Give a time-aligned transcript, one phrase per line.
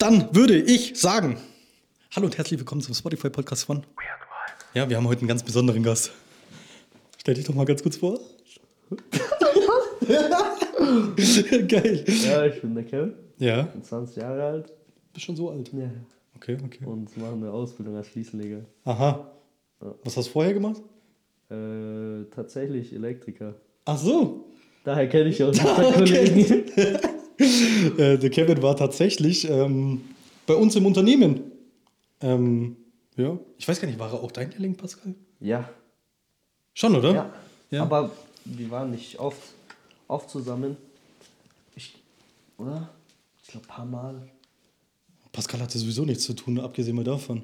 [0.00, 1.36] Dann würde ich sagen,
[2.16, 3.82] hallo und herzlich willkommen zum Spotify-Podcast von.
[4.72, 6.10] Ja, wir haben heute einen ganz besonderen Gast.
[7.18, 8.18] Stell dich doch mal ganz kurz vor.
[11.68, 12.04] Geil.
[12.24, 14.72] Ja, ich bin der Kevin, Ja, bin 20 Jahre alt
[15.12, 15.70] bist schon so alt.
[15.74, 15.90] ja.
[16.36, 16.84] Okay, okay.
[16.86, 18.60] und mache eine Ausbildung als Fliesenleger.
[18.84, 19.30] Aha.
[20.04, 20.80] Was hast du vorher gemacht?
[21.50, 23.54] Äh, tatsächlich Elektriker.
[23.84, 24.46] Ach so.
[24.84, 25.92] Daher kenne ich auch Ah, okay.
[25.98, 26.64] Kollegen.
[27.40, 30.02] Äh, der Kevin war tatsächlich ähm,
[30.46, 31.40] bei uns im Unternehmen.
[32.20, 32.76] Ähm,
[33.16, 33.38] ja.
[33.58, 35.14] Ich weiß gar nicht, war er auch dein Lehrling, Pascal?
[35.40, 35.68] Ja,
[36.74, 37.12] Schon, oder?
[37.12, 37.32] ja,
[37.70, 37.82] Ja.
[37.82, 38.10] Aber
[38.44, 39.40] wir waren nicht oft,
[40.08, 40.76] oft zusammen.
[41.76, 41.94] Ich,
[42.58, 42.88] oder?
[43.42, 44.28] Ich glaube, ein paar Mal.
[45.32, 47.42] Pascal hatte sowieso nichts zu tun, abgesehen mal davon.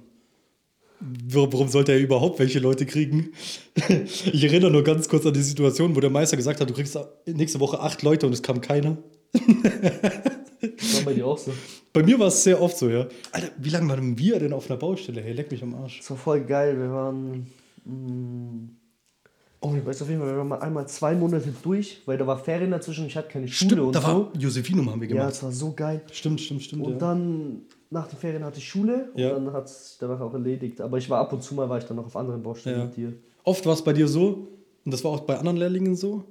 [1.00, 3.32] Warum sollte er überhaupt welche Leute kriegen?
[4.32, 6.98] Ich erinnere nur ganz kurz an die Situation, wo der Meister gesagt hat, du kriegst
[7.26, 8.96] nächste Woche acht Leute und es kam keiner.
[9.32, 11.52] Das war bei dir auch so.
[11.92, 13.06] Bei mir war es sehr oft so, ja.
[13.32, 15.20] Alter, wie lange waren wir denn auf einer Baustelle?
[15.22, 15.98] Hey, leck mich am Arsch.
[16.00, 16.78] Das war voll geil.
[16.78, 17.46] Wir waren.
[17.84, 18.68] Mh,
[19.60, 22.26] oh, ich weiß auf jeden Fall, wir waren mal einmal zwei Monate durch, weil da
[22.26, 24.06] war Ferien dazwischen, ich hatte keine Schule Stimmt, und da so.
[24.06, 25.32] war Josephinum haben wir ja, gemacht.
[25.34, 26.02] es war so geil.
[26.12, 26.84] Stimmt, stimmt, stimmt.
[26.84, 26.98] Und ja.
[26.98, 29.30] dann nach den Ferien hatte ich Schule und Ja.
[29.30, 30.80] dann hat es danach auch erledigt.
[30.80, 32.84] Aber ich war ab und zu mal, war ich dann noch auf anderen Baustellen Ja.
[32.86, 33.12] mit dir.
[33.44, 34.48] Oft war es bei dir so,
[34.84, 36.24] und das war auch bei anderen Lehrlingen so,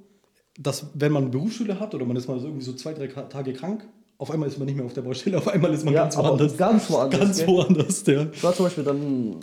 [0.58, 3.52] dass wenn man Berufsschule hat oder man ist mal so irgendwie so zwei, drei Tage
[3.52, 3.86] krank,
[4.18, 6.16] auf einmal ist man nicht mehr auf der Baustelle, auf einmal ist man Ja, ganz
[6.16, 6.56] woanders.
[6.56, 7.46] ganz woanders, Ganz gell?
[7.48, 8.26] woanders, ja.
[8.32, 9.36] Ich war zum Beispiel dann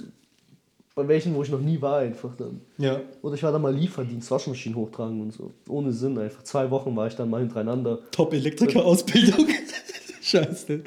[0.95, 2.61] bei welchen, wo ich noch nie war, einfach dann.
[2.77, 3.01] Ja.
[3.23, 5.51] Oder ich war dann mal Lieferdienst, Waschmaschinen hochtragen und so.
[5.67, 6.43] Ohne Sinn, einfach.
[6.43, 7.99] Zwei Wochen war ich dann mal hintereinander.
[8.11, 9.47] Top-Elektriker-Ausbildung.
[10.21, 10.81] Scheiße.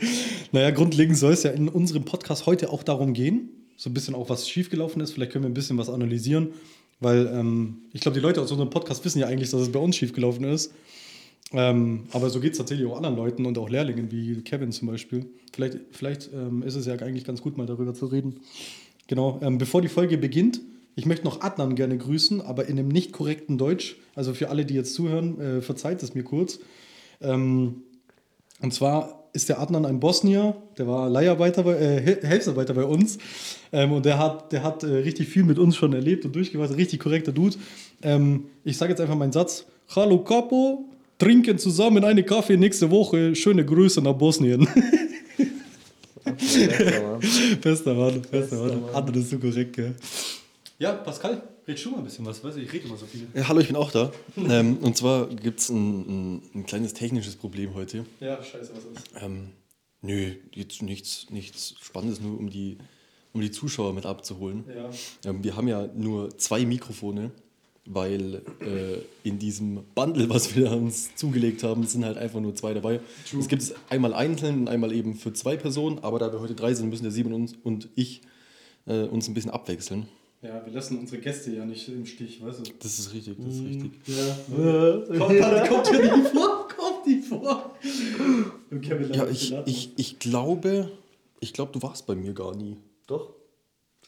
[0.52, 4.14] Naja, grundlegend soll es ja in unserem Podcast heute auch darum gehen, so ein bisschen
[4.14, 5.12] auch, was schiefgelaufen ist.
[5.12, 6.50] Vielleicht können wir ein bisschen was analysieren,
[7.00, 9.78] weil ähm, ich glaube, die Leute aus unserem Podcast wissen ja eigentlich, dass es bei
[9.78, 10.72] uns schiefgelaufen ist.
[11.52, 14.88] Ähm, aber so geht es tatsächlich auch anderen Leuten und auch Lehrlingen, wie Kevin zum
[14.88, 15.26] Beispiel.
[15.52, 18.40] Vielleicht, vielleicht ähm, ist es ja eigentlich ganz gut, mal darüber zu reden.
[19.06, 20.60] Genau, ähm, bevor die Folge beginnt,
[20.96, 23.96] ich möchte noch Adnan gerne grüßen, aber in einem nicht korrekten Deutsch.
[24.14, 26.58] Also für alle, die jetzt zuhören, äh, verzeiht es mir kurz.
[27.20, 27.82] Ähm,
[28.60, 33.18] und zwar ist der Adnan ein Bosnier, der war Leiharbeiter, bei, äh, Hilfsarbeiter bei uns.
[33.70, 36.74] Ähm, und der hat, der hat äh, richtig viel mit uns schon erlebt und durchgemacht.
[36.74, 37.56] Richtig korrekter Dude.
[38.02, 39.66] Ähm, ich sage jetzt einfach meinen Satz.
[39.94, 40.86] Hallo Capo,
[41.18, 43.36] trinken zusammen eine Kaffee nächste Woche.
[43.36, 44.66] Schöne Grüße nach Bosnien.
[46.24, 47.20] Besser, Mann.
[47.60, 48.56] bester Mann, bester Bester.
[48.56, 48.94] Mann.
[48.94, 49.94] Adnan ist so korrekt, gell?
[50.78, 52.44] Ja, Pascal, red schon mal ein bisschen was.
[52.44, 53.26] Weiß ich, ich rede immer so viel.
[53.34, 54.12] Ja, hallo, ich bin auch da.
[54.36, 56.00] ähm, und zwar gibt es ein,
[56.36, 58.04] ein, ein kleines technisches Problem heute.
[58.20, 59.22] Ja, scheiße, was ist?
[59.22, 59.52] Ähm,
[60.02, 62.76] nö, jetzt nichts, nichts Spannendes, nur um die,
[63.32, 64.64] um die Zuschauer mit abzuholen.
[64.68, 65.30] Ja.
[65.30, 67.30] Ähm, wir haben ja nur zwei Mikrofone,
[67.86, 72.74] weil äh, in diesem Bundle, was wir uns zugelegt haben, sind halt einfach nur zwei
[72.74, 73.00] dabei.
[73.24, 76.54] Es gibt es einmal einzeln und einmal eben für zwei Personen, aber da wir heute
[76.54, 78.20] drei sind, müssen der Simon und, uns, und ich
[78.86, 80.06] äh, uns ein bisschen abwechseln.
[80.42, 82.72] Ja, wir lassen unsere Gäste ja nicht im Stich, weißt du?
[82.78, 83.92] Das ist richtig, das ist richtig.
[84.06, 85.18] Ja.
[85.18, 87.70] Kommt, kommt, kommt hier nicht vor, kommt nicht vor.
[88.82, 90.90] Kevin Ja, ich, ich, ich glaube,
[91.40, 92.76] ich glaube, du warst bei mir gar nie.
[93.06, 93.32] Doch.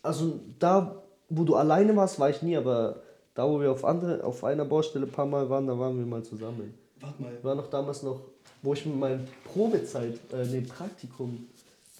[0.02, 3.02] Also da, wo du alleine warst, war ich nie, aber
[3.34, 6.06] da, wo wir auf, andere, auf einer Baustelle ein paar Mal waren, da waren wir
[6.06, 6.74] mal zusammen.
[7.00, 7.32] Warte mal.
[7.36, 8.20] Ich war noch damals noch,
[8.62, 11.46] wo ich mit meinem Probezeit, äh, nee, Praktikum,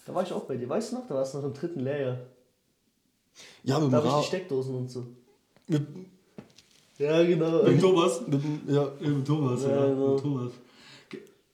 [0.07, 0.69] da war ich auch bei dir.
[0.69, 1.07] Weißt du noch?
[1.07, 2.19] Da warst du noch im dritten Lehrjahr.
[3.65, 5.07] Ja, mit Da dem habe ich Ra die Steckdosen und so.
[5.67, 5.83] mit,
[6.99, 7.63] Ja, genau.
[7.63, 8.21] Mit Thomas?
[8.27, 9.87] mit, dem- ja, Mit Thomas, Ja, ja.
[9.87, 10.15] genau.
[10.15, 10.53] Mit Thomas.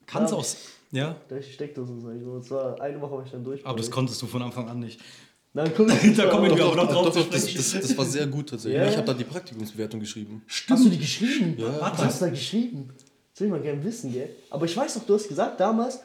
[0.06, 0.36] Kannst Ja.
[0.36, 0.56] du aus.
[0.92, 2.08] Ja, Da habe ich die Steckdosen so.
[2.08, 3.64] Und zwar eine Woche war ich dann durch.
[3.66, 5.00] aber das konntest du von Anfang an nicht.
[5.52, 5.86] Dann komm,
[6.16, 7.56] Da kommen wir doch, aber noch doch, drauf doch, zu doch, das, sprechen.
[7.80, 8.80] das, das war sehr gut tatsächlich.
[8.80, 8.88] Ja.
[8.88, 10.42] Ich habe da die Praktikumsbewertung geschrieben.
[10.68, 11.54] Hast du die geschrieben?
[11.58, 11.80] Ja.
[11.80, 12.90] Was hast du da geschrieben?
[13.32, 14.30] Das will ich mal gerne wissen, gell?
[14.50, 16.00] Aber ich weiß noch, du hast gesagt damals,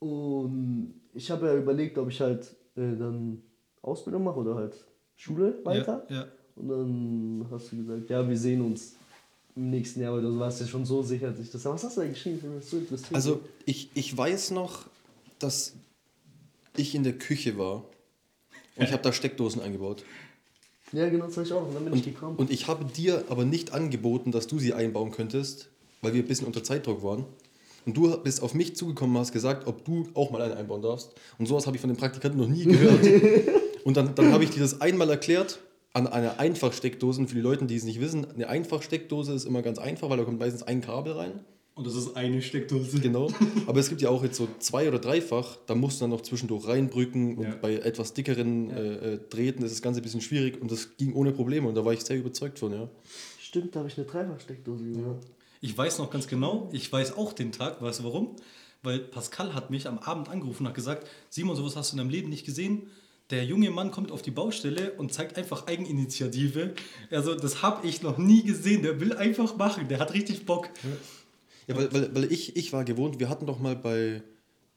[0.00, 2.44] und ich habe ja überlegt, ob ich halt
[2.76, 3.42] äh, dann
[3.88, 4.74] Ausbildung mache oder halt
[5.16, 6.06] Schule weiter.
[6.08, 6.26] Ja, ja.
[6.56, 8.94] Und dann hast du gesagt, ja, wir sehen uns
[9.56, 11.64] im nächsten Jahr, weil du warst ja schon so sicher, dass ich das.
[11.64, 12.40] Was hast du da geschrieben?
[12.60, 12.78] Ich so.
[13.12, 14.86] Also ich, ich weiß noch,
[15.38, 15.74] dass
[16.76, 17.84] ich in der Küche war
[18.76, 20.04] und ich habe da Steckdosen eingebaut.
[20.92, 21.66] ja, genau, das habe ich auch.
[21.66, 22.36] Und dann bin ich Und, gekommen.
[22.36, 25.68] und ich habe dir aber nicht angeboten, dass du sie einbauen könntest,
[26.02, 27.24] weil wir ein bisschen unter Zeitdruck waren.
[27.86, 30.82] Und du bist auf mich zugekommen und hast gesagt, ob du auch mal eine einbauen
[30.82, 31.12] darfst.
[31.38, 33.04] Und sowas habe ich von den Praktikanten noch nie gehört.
[33.88, 35.60] und dann, dann habe ich dir das einmal erklärt
[35.94, 37.22] an einer Einfachsteckdose.
[37.22, 40.18] Und für die Leute, die es nicht wissen, eine Einfachsteckdose ist immer ganz einfach, weil
[40.18, 41.40] da kommt meistens ein Kabel rein.
[41.74, 43.00] Und das ist eine Steckdose.
[43.00, 43.32] Genau.
[43.66, 46.20] Aber es gibt ja auch jetzt so zwei oder dreifach, da musst du dann noch
[46.20, 47.54] zwischendurch reinbrücken und Ja.
[47.54, 51.14] bei etwas dickeren äh, äh, Drähten ist das Ganze ein bisschen schwierig und das ging
[51.14, 52.90] ohne Probleme und da war ich sehr überzeugt von, ja.
[53.40, 55.26] Stimmt, da habe ich eine Dreifachsteckdose gemacht.
[55.62, 58.36] Ich weiß noch ganz genau, ich weiß auch den Tag, weißt du warum?
[58.82, 61.98] weil Pascal hat mich am Abend angerufen und hat gesagt, Simon, sowas hast du in
[61.98, 62.88] deinem Leben nicht gesehen.
[63.30, 66.74] Der junge Mann kommt auf die Baustelle und zeigt einfach Eigeninitiative.
[67.10, 68.82] Also das habe ich noch nie gesehen.
[68.82, 69.86] Der will einfach machen.
[69.88, 70.70] Der hat richtig Bock.
[71.66, 74.22] Ja, weil, weil, weil ich, ich war gewohnt, wir hatten doch mal bei,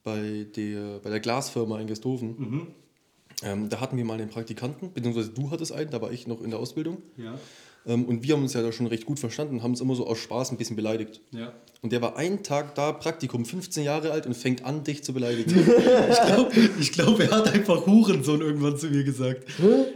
[0.03, 2.74] bei, der, bei der Glasfirma in Gesthofen,
[3.44, 6.42] ähm, da hatten wir mal einen Praktikanten, beziehungsweise du hattest einen, da war ich noch
[6.42, 7.02] in der Ausbildung.
[7.18, 7.38] Ja.
[7.86, 9.96] Ähm, und wir haben uns ja da schon recht gut verstanden und haben uns immer
[9.96, 11.22] so aus Spaß ein bisschen beleidigt.
[11.32, 11.54] Ja.
[11.82, 15.14] Und der war einen Tag da, Praktikum, 15 Jahre alt und fängt an, dich zu
[15.14, 15.52] beleidigen.
[16.12, 19.46] Ich glaube, ich glaub, er hat einfach Hurensohn irgendwann zu mir gesagt.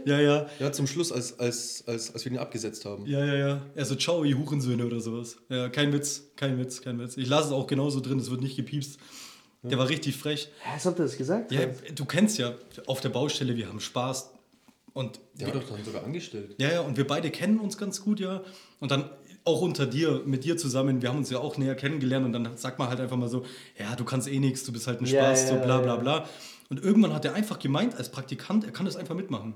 [0.04, 0.46] Ja, ja.
[0.58, 3.06] ja, zum Schluss, als, als, als, als wir ihn abgesetzt haben.
[3.06, 3.62] Ja, ja, ja.
[3.74, 5.36] Er so, ciao, ihr Hurensöhne oder sowas.
[5.48, 7.16] Ja, kein Witz, kein Witz, kein Witz.
[7.16, 8.98] Ich lasse es auch genauso drin, es wird nicht gepiepst.
[9.68, 10.48] Der war richtig frech.
[10.74, 11.52] Was habt ihr das gesagt?
[11.52, 12.54] Ja, du kennst ja,
[12.86, 14.30] auf der Baustelle, wir haben Spaß.
[14.92, 16.54] Und Der war doch dann sogar angestellt.
[16.58, 18.42] ja, ja, und wir beide kennen uns ganz gut, ja.
[18.80, 19.10] Und dann
[19.44, 22.56] auch unter dir, mit dir zusammen, wir haben uns ja auch näher kennengelernt und dann
[22.56, 23.44] sagt man halt einfach mal so,
[23.78, 25.94] ja, du kannst eh nichts, du bist halt ein Ja, Spaß, ja, so bla bla
[25.94, 26.00] ja.
[26.00, 26.28] bla.
[26.70, 29.54] Und irgendwann hat er einfach gemeint, als Praktikant, er kann das einfach mitmachen.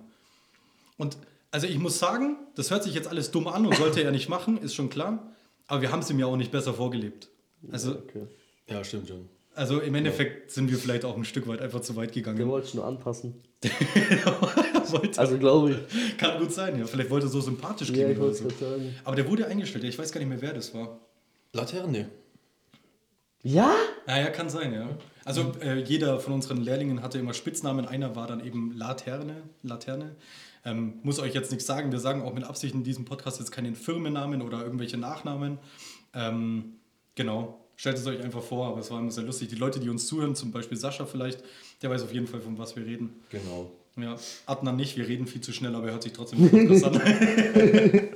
[0.96, 1.16] Und
[1.50, 4.28] also ich muss sagen, das hört sich jetzt alles dumm an und sollte er nicht
[4.28, 5.32] machen, ist schon klar.
[5.66, 7.28] Aber wir haben es ihm ja auch nicht besser vorgelebt.
[7.72, 8.26] Also, Okay.
[8.68, 9.28] Ja, stimmt schon.
[9.54, 12.48] Also im Endeffekt sind wir vielleicht auch ein Stück weit einfach zu weit Der gegangen.
[12.48, 13.34] wollte ich nur anpassen.
[14.90, 16.16] Wollte- Also glaube ich.
[16.18, 16.86] Kann gut sein, ja.
[16.86, 18.48] Vielleicht wollte er so sympathisch Ja, klingen ich oder wollte so.
[18.48, 18.94] es sagen.
[19.04, 19.90] Aber der wurde eingestellt, ja.
[19.90, 20.98] ich weiß gar nicht mehr, wer das war.
[21.52, 22.08] Laterne.
[23.42, 23.74] Ja?
[24.06, 24.88] Ja, ja, kann sein, ja.
[25.24, 27.86] Also äh, jeder von unseren Lehrlingen hatte immer Spitznamen.
[27.86, 29.42] Einer war dann eben Laterne.
[29.62, 30.16] Laterne.
[30.64, 31.90] Ähm, muss euch jetzt nichts sagen.
[31.92, 35.58] Wir sagen auch mit Absicht in diesem Podcast jetzt keine Firmennamen oder irgendwelche Nachnamen.
[36.14, 36.74] Ähm,
[37.14, 37.64] genau.
[37.80, 39.48] Stellt es euch einfach vor, aber es war immer sehr lustig.
[39.48, 41.42] Die Leute, die uns zuhören, zum Beispiel Sascha vielleicht,
[41.80, 43.08] der weiß auf jeden Fall, von was wir reden.
[43.30, 43.70] Genau.
[43.96, 47.00] Ja, Adnan nicht, wir reden viel zu schnell, aber er hört sich trotzdem Podcast an.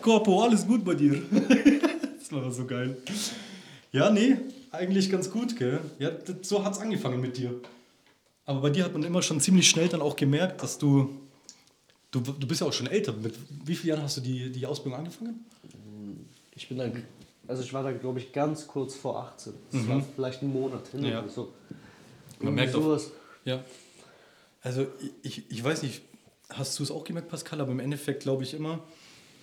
[0.00, 1.20] Korpo, alles gut bei dir.
[2.18, 2.96] das war so geil.
[3.92, 4.38] Ja, nee,
[4.70, 5.80] eigentlich ganz gut, gell?
[5.98, 7.60] Ja, so hat's angefangen mit dir.
[8.46, 11.10] Aber bei dir hat man immer schon ziemlich schnell dann auch gemerkt, dass du.
[12.10, 13.12] Du, du bist ja auch schon älter.
[13.12, 13.34] Mit
[13.66, 15.44] wie vielen Jahren hast du die, die Ausbildung angefangen?
[16.54, 17.02] Ich bin dann,
[17.48, 19.52] also ich war da glaube ich ganz kurz vor 18.
[19.72, 21.06] Das war vielleicht ein Monat hin Mhm.
[21.06, 21.20] Ja.
[21.20, 21.42] oder so.
[22.38, 23.10] Man Irgendwie merkt auch- sowas.
[23.44, 23.64] Ja.
[24.62, 24.86] Also
[25.22, 26.02] ich, ich weiß nicht,
[26.50, 28.80] hast du es auch gemerkt, Pascal, aber im Endeffekt glaube ich immer,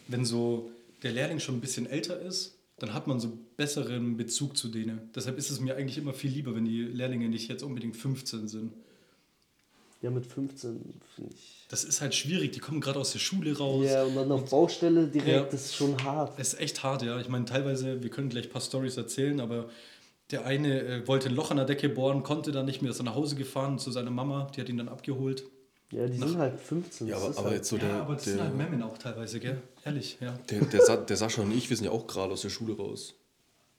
[0.07, 0.71] wenn so
[1.03, 5.09] der Lehrling schon ein bisschen älter ist, dann hat man so besseren Bezug zu denen.
[5.13, 8.47] Deshalb ist es mir eigentlich immer viel lieber, wenn die Lehrlinge nicht jetzt unbedingt 15
[8.47, 8.71] sind.
[10.01, 11.65] Ja, mit 15 finde ich.
[11.69, 13.85] Das ist halt schwierig, die kommen gerade aus der Schule raus.
[13.85, 15.43] Ja, und dann auf Baustelle direkt, Ja.
[15.43, 16.39] das ist schon hart.
[16.39, 17.19] Es ist echt hart, ja.
[17.19, 19.69] Ich meine, teilweise, wir können gleich ein paar Stories erzählen, aber
[20.31, 22.97] der eine äh, wollte ein Loch an der Decke bohren, konnte dann nicht mehr, ist
[22.97, 25.43] dann nach Hause gefahren zu seiner Mama, die hat ihn dann abgeholt.
[25.91, 27.07] Ja, die sind halt 15.
[27.07, 28.55] Ja, das aber, ist aber halt, jetzt so ja, der, aber das sind der, halt
[28.55, 29.61] Memmen auch teilweise, gell?
[29.83, 30.37] Ehrlich, ja.
[30.49, 32.77] der, der, Sa der Sascha und ich, wir sind ja auch gerade aus der Schule
[32.77, 33.15] raus.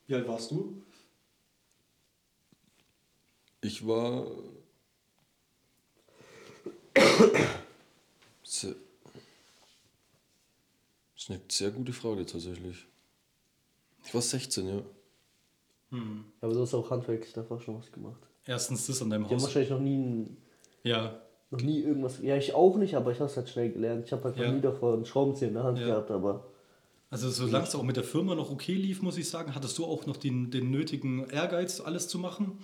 [0.08, 0.82] Wie alt warst du?
[3.60, 4.26] Ich war.
[6.94, 8.64] Das
[11.16, 12.86] ist eine sehr gute Frage tatsächlich.
[14.04, 14.82] Ich war 16, ja.
[16.40, 18.20] aber du hast auch handwerklich davor schon was gemacht.
[18.46, 19.42] Erstens das an deinem Die haben Haus.
[19.44, 20.36] wahrscheinlich noch nie, ein-
[20.82, 21.20] Ja,
[21.50, 22.20] noch nie irgendwas.
[22.22, 24.06] Ja, ich auch nicht, aber ich habe es halt schnell gelernt.
[24.06, 24.46] Ich habe halt Ja.
[24.48, 25.86] noch nie davor einen Schraubenzieher in der Hand Ja.
[25.86, 26.46] gehabt, aber.
[27.10, 29.84] also solange es auch mit der Firma noch okay lief, muss ich sagen, hattest du
[29.84, 32.58] auch noch den, den nötigen Ehrgeiz, alles zu machen.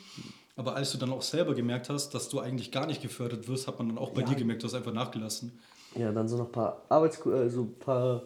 [0.57, 3.67] Aber als du dann auch selber gemerkt hast, dass du eigentlich gar nicht gefördert wirst,
[3.69, 4.29] hat man dann auch bei Ja.
[4.29, 5.59] dir gemerkt, du hast einfach nachgelassen.
[5.95, 8.23] Ja, dann so noch ein paar Arbeits also ein paar,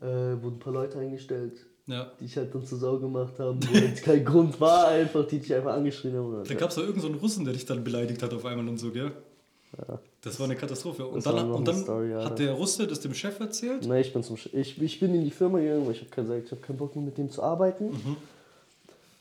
[0.00, 2.10] äh, wurden ein paar Leute eingestellt, Ja.
[2.18, 5.38] die ich halt dann zur Sau gemacht haben, wo jetzt kein Grund war, einfach, die
[5.38, 6.32] dich einfach angeschrien haben.
[6.32, 6.54] Da Oder?
[6.56, 8.78] gab es doch irgendeinen so einen Russen, der dich dann beleidigt hat auf einmal und
[8.78, 9.12] so, gell?
[10.20, 11.06] Das war eine Katastrophe.
[11.06, 12.24] Und Das dann, und dann Story, ja.
[12.24, 13.86] hat der Russe das dem Chef erzählt.
[13.86, 16.44] Nein, ich bin zum ich, ich bin in die Firma gegangen, weil ich habe gesagt,
[16.46, 17.90] ich habe keinen Bock mehr mit dem zu arbeiten.
[17.90, 18.16] Mhm.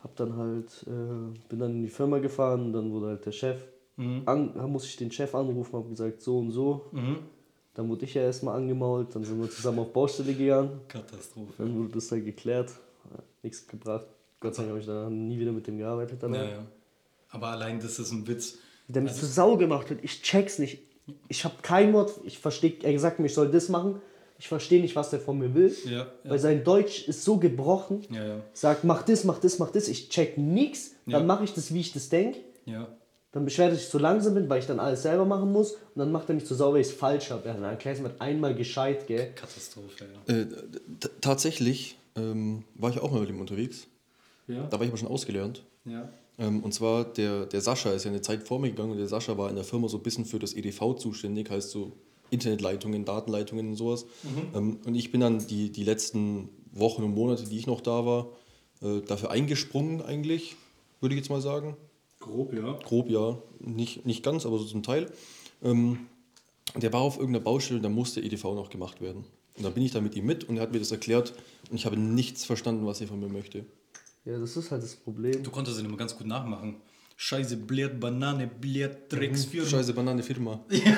[0.02, 3.62] Hab dann halt, äh, bin dann in die Firma gefahren, dann wurde halt der Chef,
[3.98, 4.22] Mhm.
[4.26, 6.86] an, dann musste ich den Chef anrufen, habe gesagt, so und so.
[6.94, 7.18] Mhm.
[7.74, 11.52] Dann wurde ich ja erstmal angemault, dann sind wir zusammen auf Baustelle gegangen, Katastrophe.
[11.58, 12.72] dann wurde das dann geklärt,
[13.44, 14.06] nichts gebracht.
[14.40, 16.24] Gott sei Dank habe ich dann nie wieder mit dem gearbeitet.
[16.24, 16.38] Danach.
[16.38, 16.66] Ja, ja.
[17.32, 18.58] Aber allein das ist ein Witz.
[18.88, 20.80] Der mich zur Sau gemacht hat, ich check's nicht.
[21.28, 24.02] Ich habe kein Wort, ich verstehe, er gesagt mir, ich soll das machen.
[24.40, 25.76] Ich verstehe nicht, was der von mir will.
[25.86, 26.08] Ja, ja.
[26.24, 28.02] Weil sein Deutsch ist so gebrochen.
[28.10, 28.36] Ja, ja.
[28.54, 29.88] Sagt, mach das, mach das, mach das.
[29.90, 30.92] Ich check nix.
[31.06, 31.24] Dann Ja.
[31.28, 32.40] mache ich das, wie ich das denke.
[32.66, 32.88] Ja.
[33.32, 35.74] Dann beschwert er sich, zu langsam bin, weil ich dann alles selber machen muss.
[35.74, 37.48] Und dann macht er mich zu sauer, weil ich es falsch habe.
[37.48, 39.32] Ja, dann erklärst du mir einmal gescheit, gell.
[39.36, 40.34] Katastrophe, ja.
[40.36, 40.48] Äh,
[41.22, 43.88] tatsächlich ähm, war ich auch mal mit ihm unterwegs.
[44.48, 44.66] Ja.
[44.68, 45.64] Da war ich aber schon ausgelernt.
[45.86, 46.10] ja.
[46.42, 49.08] Ähm, und zwar der, der Sascha ist ja eine Zeit vor mir gegangen und der
[49.10, 51.92] Sascha war in der Firma so ein bisschen für das EDV zuständig, heißt so
[52.32, 54.06] Internetleitungen, Datenleitungen und sowas.
[54.56, 58.06] Ähm, und ich bin dann die, die letzten Wochen und Monate, die ich noch da
[58.06, 58.28] war,
[58.82, 60.56] äh, dafür eingesprungen eigentlich.
[61.02, 61.78] würde ich jetzt mal sagen.
[62.20, 62.74] Grob, ja.
[62.84, 65.12] Grob ja, nicht, nicht ganz, aber so zum Teil.
[65.64, 66.08] Ähm,
[66.76, 69.24] der war auf irgendeiner Baustelle und da musste EDV noch gemacht werden.
[69.58, 71.34] Und da bin ich da mit ihm mit und er hat mir das erklärt
[71.70, 73.66] und ich habe nichts verstanden, was er von mir möchte.
[74.26, 75.44] Ja, das ist halt das Problem.
[75.44, 76.78] Du konntest ihn immer ganz gut nachmachen.
[77.16, 79.68] Scheiße, Blät, Banane, Blät, Drecksfirma.
[79.68, 80.64] Scheiße, Banane Firma.
[80.70, 80.98] Ja,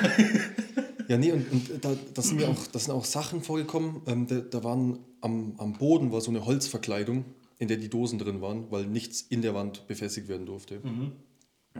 [1.08, 4.02] nee, und, und da, das sind mir auch, das sind auch Sachen vorgekommen.
[4.06, 7.24] Ähm, da, da waren am, am Boden war so eine Holzverkleidung,
[7.58, 10.80] in der die Dosen drin waren, weil nichts in der Wand befestigt werden durfte.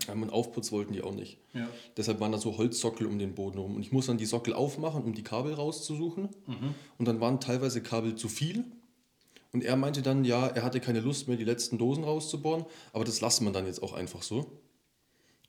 [0.08, 1.38] Ähm, und Aufputz wollten die auch nicht.
[1.52, 1.68] Ja.
[1.96, 3.76] Deshalb waren da so Holzsockel um den Boden rum.
[3.76, 6.28] Und ich muss dann die Sockel aufmachen, um die Kabel rauszusuchen.
[6.98, 8.64] Und dann waren teilweise Kabel zu viel.
[9.52, 13.04] Und er meinte dann, ja, er hatte keine Lust mehr, die letzten Dosen rauszubohren, aber
[13.04, 14.50] das lassen wir dann jetzt auch einfach so.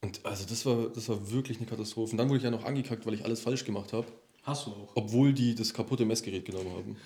[0.03, 2.11] Und also das war, das war wirklich eine Katastrophe.
[2.11, 4.05] Und dann wurde ich ja noch angekackt, weil ich alles falsch gemacht habe,
[4.43, 4.91] Hast du auch.
[4.95, 6.97] obwohl die das kaputte Messgerät genommen haben.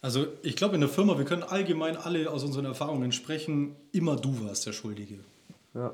[0.00, 4.14] Also ich glaube in der Firma, wir können allgemein alle aus unseren Erfahrungen sprechen, immer
[4.14, 5.18] du warst der Schuldige.
[5.74, 5.92] Ja.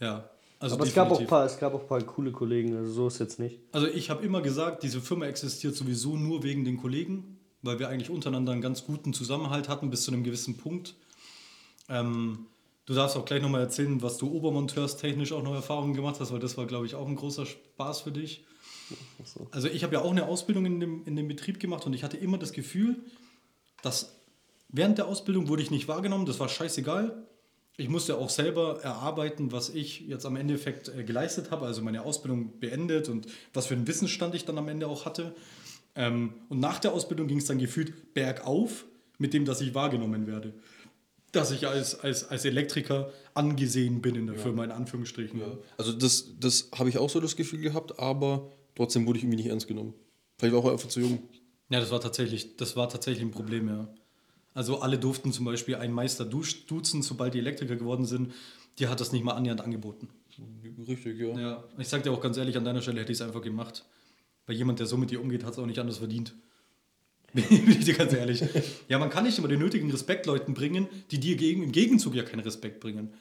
[0.00, 0.30] Ja.
[0.58, 3.06] Also Aber es gab, auch paar, es gab auch ein paar coole Kollegen, also so
[3.08, 3.58] ist jetzt nicht.
[3.72, 7.90] Also ich habe immer gesagt, diese Firma existiert sowieso nur wegen den Kollegen, weil wir
[7.90, 10.94] eigentlich untereinander einen ganz guten Zusammenhalt hatten bis zu einem gewissen Punkt.
[11.90, 12.46] Ähm,
[12.86, 16.38] du darfst auch gleich nochmal erzählen, was du obermonteurstechnisch auch noch Erfahrungen gemacht hast, weil
[16.38, 18.44] das war, glaube ich, auch ein großer Spaß für dich.
[19.50, 22.04] Also ich habe ja auch eine Ausbildung in dem, in dem Betrieb gemacht und ich
[22.04, 22.96] hatte immer das Gefühl,
[23.82, 24.14] dass
[24.68, 27.26] während der Ausbildung wurde ich nicht wahrgenommen, das war scheißegal.
[27.78, 32.02] Ich musste auch selber erarbeiten, was ich jetzt am Endeffekt äh, geleistet habe, also meine
[32.02, 35.34] Ausbildung beendet und was für einen Wissensstand ich dann am Ende auch hatte.
[35.94, 38.86] Ähm, und nach der Ausbildung ging es dann gefühlt bergauf
[39.18, 40.54] mit dem, dass ich wahrgenommen werde.
[41.36, 45.40] Dass ich als, als, als Elektriker angesehen bin in der Firma, in Anführungsstrichen.
[45.76, 49.42] Also das, das habe ich auch so das Gefühl gehabt, aber trotzdem wurde ich irgendwie
[49.42, 49.94] nicht ernst genommen.
[50.38, 51.22] Vielleicht war ich auch einfach zu jung.
[51.68, 53.88] Ja, das war tatsächlich, das war tatsächlich ein Problem, ja.
[54.54, 58.32] Also alle durften zum Beispiel einen Meister duzen, sobald die Elektriker geworden sind.
[58.78, 60.08] Die hat das nicht mal annähernd angeboten.
[60.86, 61.38] Richtig, ja.
[61.38, 63.84] Ja, ich sag dir auch ganz ehrlich, an deiner Stelle hätte ich es einfach gemacht.
[64.46, 66.34] Weil jemand, der so mit dir umgeht, hat es auch nicht anders verdient.
[67.32, 68.42] Bin ich dir ganz ehrlich.
[68.88, 72.14] Ja, man kann nicht immer den nötigen Respekt Leuten bringen, die dir gegen, im Gegenzug
[72.14, 73.12] ja keinen Respekt bringen.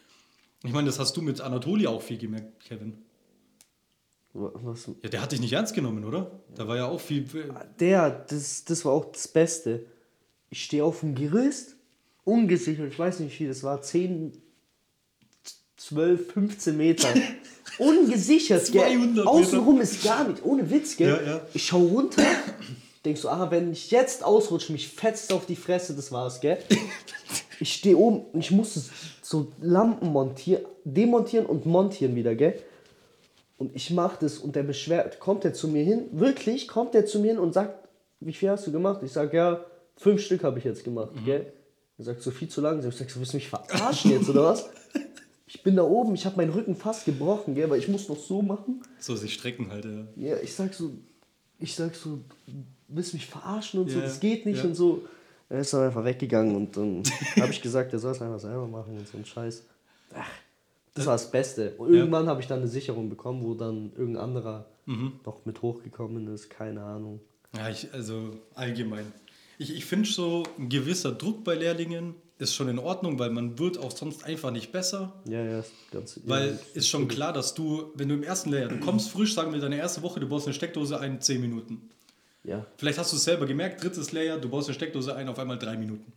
[0.63, 2.93] Ich meine, das hast du mit Anatoly auch viel gemerkt, Kevin.
[4.33, 6.39] Was, Ja, der hat dich nicht ernst genommen, oder?
[6.55, 7.25] Da war ja auch viel.
[7.79, 9.85] der, das, das war auch das Beste.
[10.49, 11.75] Ich stehe auf dem Gerüst,
[12.23, 14.33] ungesichert, ich weiß nicht wie viel, das war 10,
[15.77, 17.07] 12, 15 Meter.
[17.77, 19.23] Ungesichert, 200 gell?
[19.25, 21.09] Außenrum ist gar nicht, ohne Witz, gell?
[21.09, 21.41] Ja, ja.
[21.53, 22.23] Ich schau runter,
[23.05, 26.57] denk so, ah, wenn ich jetzt ausrutsche, mich fetzt auf die Fresse, das war's, gell?
[27.57, 28.81] Ich stehe oben und ich musste
[29.21, 32.61] so Lampen montieren, demontieren und montieren wieder, gell?
[33.57, 37.05] Und ich mach das und der beschwert, kommt er zu mir hin, wirklich, kommt er
[37.05, 37.87] zu mir hin und sagt,
[38.19, 39.01] wie viel hast du gemacht?
[39.03, 39.63] Ich sag, ja,
[39.95, 41.53] fünf Stück habe ich jetzt gemacht, gell?
[41.97, 42.89] Er sagt, so viel zu langsam.
[42.89, 44.69] Ich sag, so, willst du mich verarschen jetzt, oder was?
[45.47, 48.17] Ich bin da oben, ich habe meinen Rücken fast gebrochen, gell, weil ich muss noch
[48.17, 48.81] so machen.
[48.99, 50.07] So sich strecken halt, ja.
[50.15, 50.91] Ja, ich sag so,
[51.59, 52.19] ich sag so,
[52.87, 54.63] willst mich verarschen und so, Ja, das geht nicht ja.
[54.65, 55.05] und so.
[55.49, 57.03] Er ist dann einfach weggegangen und dann
[57.39, 59.63] habe ich gesagt, er soll es einfach selber machen und so ein Scheiß.
[60.15, 60.27] Ach,
[60.93, 61.73] das war das Beste.
[61.77, 65.13] Und irgendwann habe ich dann eine Sicherung bekommen, wo dann irgendein anderer Mhm.
[65.25, 67.19] noch mit hochgekommen ist, keine Ahnung.
[67.57, 69.11] Ja, ich, also allgemein.
[69.57, 73.57] Ich, ich finde so, ein gewisser Druck bei Lehrlingen ist schon in Ordnung, weil man
[73.57, 75.13] wird auch sonst einfach nicht besser.
[75.27, 76.19] Ja, ja, ist ganz.
[76.25, 79.33] Weil ja, ist schon klar, dass du, wenn du im ersten Lehrjahr, du kommst frisch,
[79.33, 81.89] sagen wir deine erste Woche, du baust eine Steckdose ein, 10 Minuten.
[82.47, 85.39] Ja, Vielleicht hast du es selber gemerkt, drittes Lehrjahr, du baust eine Steckdose ein, auf
[85.39, 86.13] einmal drei Minuten.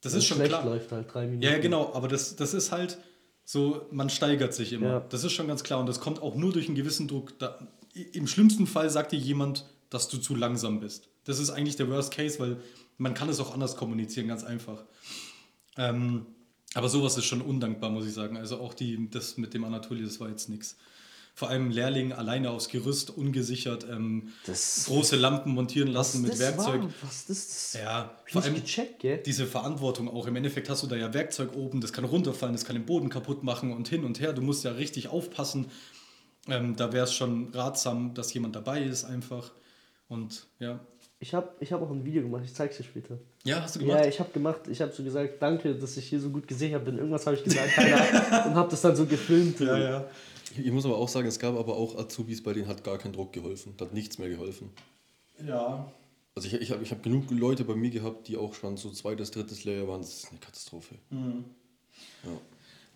[0.00, 0.64] Das ist wenn schon klar.
[0.64, 1.42] läuft halt drei Minuten.
[1.42, 2.98] Ja, ja, genau, aber das, das ist halt
[3.44, 4.86] so, man steigert sich immer.
[4.86, 5.00] Ja.
[5.08, 7.38] Das ist schon ganz klar und das kommt auch nur durch einen gewissen Druck.
[7.38, 7.58] Da,
[8.12, 11.08] Im schlimmsten Fall sagt dir jemand, dass du zu langsam bist.
[11.24, 12.56] Das ist eigentlich der Worst Case, weil
[12.98, 14.84] man kann es auch anders kommunizieren, ganz einfach.
[15.76, 16.26] Ähm,
[16.74, 18.36] aber sowas ist schon undankbar, muss ich sagen.
[18.36, 20.76] Also auch die, das mit dem Anatoly, das war jetzt nichts.
[21.36, 26.82] Vor allem Lehrling alleine aufs Gerüst, ungesichert, ähm, Das- große Lampen montieren lassen mit Werkzeug.
[26.82, 29.18] War, was das, das Ja, vor allem gecheckt, gell?
[29.18, 30.28] diese Verantwortung auch.
[30.28, 33.08] Im Endeffekt hast du da ja Werkzeug oben, das kann runterfallen, das kann den Boden
[33.08, 34.32] kaputt machen und hin und her.
[34.32, 35.66] Du musst ja richtig aufpassen.
[36.46, 39.50] Ähm, da wäre es schon ratsam, dass jemand dabei ist einfach.
[40.08, 40.78] Und ja.
[41.18, 43.18] Ich habe ich hab auch ein Video gemacht, ich zeig's dir später.
[43.44, 44.00] Ja, hast du gemacht?
[44.00, 46.84] Ja, ich habe gemacht, ich habe so gesagt, danke, dass ich hier so gut gesichert
[46.84, 46.98] bin.
[46.98, 49.58] Irgendwas habe ich gesagt, keine Ahnung, und habe das dann so gefilmt.
[49.58, 49.78] ja.
[49.78, 50.04] ja.
[50.56, 53.12] Ich muss aber auch sagen, es gab aber auch Azubis, bei denen hat gar kein
[53.12, 53.74] Druck geholfen.
[53.76, 54.70] Da hat nichts mehr geholfen.
[55.46, 55.92] Ja.
[56.34, 58.90] Also ich, ich habe ich hab genug Leute bei mir gehabt, die auch schon so
[58.90, 60.00] zweites, drittes Lehrjahr waren.
[60.00, 60.96] Das ist eine Katastrophe.
[61.10, 62.30] Ja.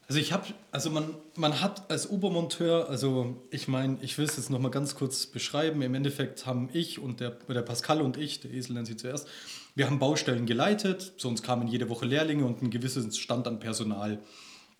[0.09, 4.37] Also ich habe, also man, man hat als Obermonteur, also ich meine, ich will es
[4.39, 5.83] jetzt nochmal ganz kurz beschreiben.
[5.83, 9.29] Im Endeffekt haben ich und der, der Pascal und ich, der Esel nennt sie zuerst,
[9.75, 14.19] wir haben Baustellen geleitet, uns kamen jede Woche Lehrlinge und ein gewisses Stand an Personal.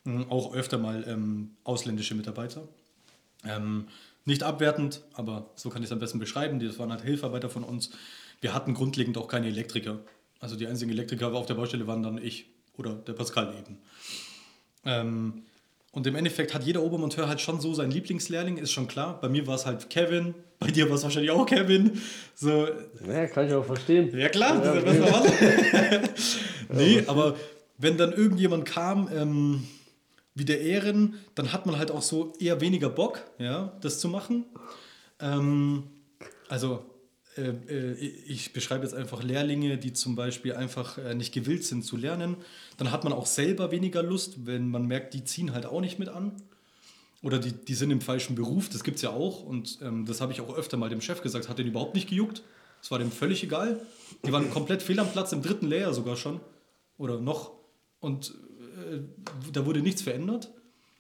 [0.05, 2.63] Mhm, Auch öfter mal ähm, ausländische Mitarbeiter.
[3.45, 3.87] Ähm,
[4.25, 6.61] nicht abwertend, aber so kann ich es am besten beschreiben.
[6.61, 7.91] Das waren halt Hilfarbeiter von uns.
[8.41, 9.99] Wir hatten grundlegend auch keine Elektriker.
[10.41, 13.79] Also die einzigen Elektriker auf der Baustelle waren dann ich oder der Pascal eben.
[14.85, 15.43] Ähm,
[15.91, 19.19] und im Endeffekt hat jeder Obermonteur halt schon so seinen Lieblingslehrling, ist schon klar.
[19.21, 22.01] Bei mir war es halt Kevin, bei dir war es wahrscheinlich auch Kevin.
[22.35, 22.69] So,
[23.07, 24.17] Ja, kann ich auch verstehen.
[24.17, 26.03] ja klar, das ist ja normal.
[26.75, 27.37] nee, aber
[27.79, 29.67] wenn dann irgendjemand kam, ähm,
[30.39, 34.09] wie der Ehren, dann hat man halt auch so eher weniger Bock, ja, das zu
[34.09, 34.45] machen.
[35.21, 35.85] Ähm,
[36.49, 36.85] also
[37.37, 41.85] äh, äh, ich beschreibe jetzt einfach Lehrlinge, die zum Beispiel einfach äh, nicht gewillt sind
[41.85, 42.37] zu lernen.
[42.77, 45.99] Dann hat man auch selber weniger Lust, wenn man merkt, die ziehen halt auch nicht
[45.99, 46.33] mit an.
[47.23, 49.43] Oder die, die sind im falschen Beruf, das gibt es ja auch.
[49.43, 52.09] Und ähm, das habe ich auch öfter mal dem Chef gesagt, hat den überhaupt nicht
[52.09, 52.43] gejuckt.
[52.81, 53.81] Das war dem völlig egal.
[54.25, 56.41] Die waren komplett fehl am Platz, im dritten Layer sogar schon.
[56.97, 57.53] Oder noch.
[57.99, 58.35] Und
[59.53, 60.51] da wurde nichts verändert.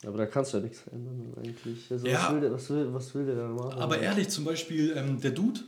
[0.06, 1.90] Aber da kannst du ja nichts verändern eigentlich.
[1.90, 2.24] Also Ja.
[2.26, 3.80] was, will der, was, will, was will der da machen?
[3.80, 5.60] Aber ehrlich, zum Beispiel ähm, der Dude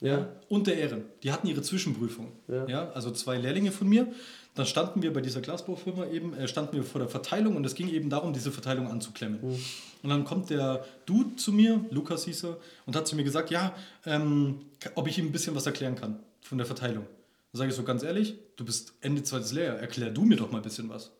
[0.00, 0.28] Ja.
[0.48, 2.32] und der Ehren, die hatten ihre Zwischenprüfung.
[2.48, 2.66] Ja.
[2.68, 2.90] Ja.
[2.92, 4.06] also zwei Lehrlinge von mir.
[4.54, 7.74] Dann standen wir bei dieser Glasbaufirma eben, äh, standen wir vor der Verteilung und es
[7.74, 9.38] ging eben darum, diese Verteilung anzuklemmen.
[9.42, 13.50] Und dann kommt der Dude zu mir, Lukas hieß er, und hat zu mir gesagt,
[13.50, 13.74] ja,
[14.06, 14.60] ähm,
[14.94, 17.04] ob ich ihm ein bisschen was erklären kann von der Verteilung.
[17.52, 20.50] Dann sage ich so ganz ehrlich, du bist Ende zweites Lehrjahr, erklär du mir doch
[20.50, 21.10] mal ein bisschen was.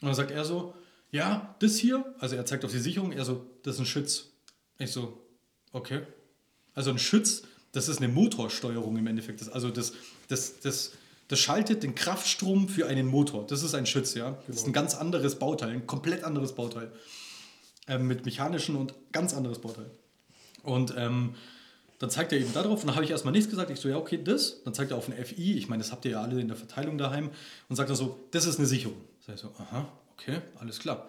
[0.00, 0.74] Und dann sagt er so,
[1.10, 4.26] ja, das hier, also er zeigt auf die Sicherung, er so, das ist ein Schütz.
[4.78, 5.20] Ich so,
[5.72, 6.02] okay.
[6.74, 9.40] Also ein Schütz, das ist eine Motorsteuerung im Endeffekt.
[9.40, 9.94] Das, also das,
[10.28, 10.92] das, das,
[11.28, 13.46] das schaltet den Kraftstrom für einen Motor.
[13.46, 14.38] Das ist ein Schütz, ja.
[14.46, 16.92] Das ist ein ganz anderes Bauteil, ein komplett anderes Bauteil.
[17.86, 19.90] Ähm, mit mechanischen und ganz anderes Bauteil.
[20.62, 21.34] Und ähm,
[21.98, 23.70] dann zeigt er eben darauf, und dann habe ich erstmal nichts gesagt.
[23.70, 24.62] Ich so, ja, okay, das.
[24.62, 26.56] Dann zeigt er auf ein FI, ich meine, das habt ihr ja alle in der
[26.56, 27.30] Verteilung daheim,
[27.68, 29.00] und sagt er so, das ist eine Sicherung.
[29.28, 31.06] Sag ich so, aha, okay, alles klar.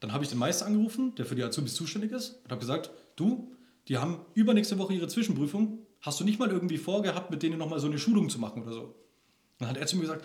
[0.00, 2.90] Dann habe ich den Meister angerufen, der für die Azubis zuständig ist, und habe gesagt,
[3.14, 3.54] du,
[3.86, 5.78] die haben übernächste Woche ihre Zwischenprüfung.
[6.00, 8.72] Hast du nicht mal irgendwie vorgehabt, mit denen nochmal so eine Schulung zu machen oder
[8.72, 8.96] so?
[9.58, 10.24] Dann hat er zu mir gesagt,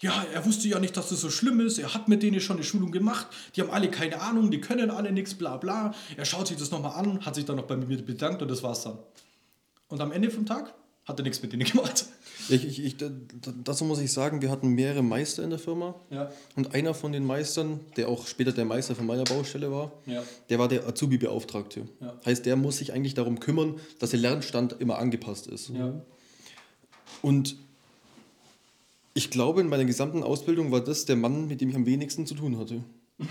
[0.00, 1.78] ja, er wusste ja nicht, dass das so schlimm ist.
[1.78, 3.26] Er hat mit denen schon eine Schulung gemacht.
[3.54, 5.94] Die haben alle keine Ahnung, die können alle nichts, bla bla.
[6.16, 8.62] Er schaut sich das nochmal an, hat sich dann noch bei mir bedankt und das
[8.62, 8.98] war's dann.
[9.88, 10.72] Und am Ende vom Tag
[11.04, 12.06] hat er nichts mit denen gemacht.
[12.48, 13.08] Ich, ich, ich, da-
[13.42, 15.94] da- dazu muss ich sagen, wir hatten mehrere Meister in der Firma.
[16.10, 16.30] Ja.
[16.54, 20.22] Und einer von den Meistern, der auch später der Meister von meiner Baustelle war, Ja.
[20.48, 21.88] der war der Azubi-Beauftragte.
[22.00, 22.14] Ja.
[22.24, 25.72] Heißt, der muss sich eigentlich darum kümmern, dass der Lernstand immer angepasst ist.
[27.22, 27.56] Und
[29.14, 32.26] ich glaube, in meiner gesamten Ausbildung war das der Mann, mit dem ich am wenigsten
[32.26, 32.82] zu tun hatte.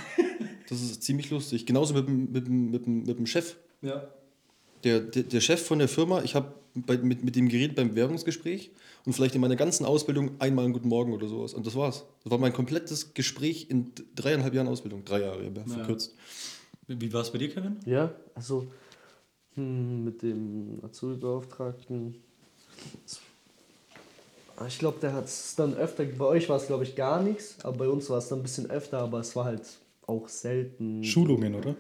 [0.68, 1.68] Das ist ziemlich lustig.
[1.68, 3.56] Genauso mit, dem- mit, mit, dem- mit dem Chef.
[3.84, 4.08] Ja.
[4.86, 8.72] Der, der, der Chef von der Firma, ich habe mit, mit dem geredet beim Bewerbungsgespräch
[9.06, 11.54] und vielleicht in meiner ganzen Ausbildung einmal einen guten Morgen oder sowas.
[11.54, 12.06] Und das war's.
[12.24, 15.04] Das war mein komplettes Gespräch in dreieinhalb Jahren Ausbildung.
[15.04, 16.16] Drei Jahre, ja, verkürzt.
[16.88, 17.78] Wie war es bei dir, Kevin?
[17.86, 18.68] Ja, also
[19.56, 22.16] hm, mit dem Azubi-Beauftragten.
[24.68, 26.06] Ich glaube, der hat es dann öfter.
[26.06, 28.44] Bei euch war es, glaube ich, gar nichts, aber bei uns war es dann ein
[28.44, 29.64] bisschen öfter, aber es war halt
[30.08, 31.04] auch selten.
[31.04, 31.76] Schulungen, oder?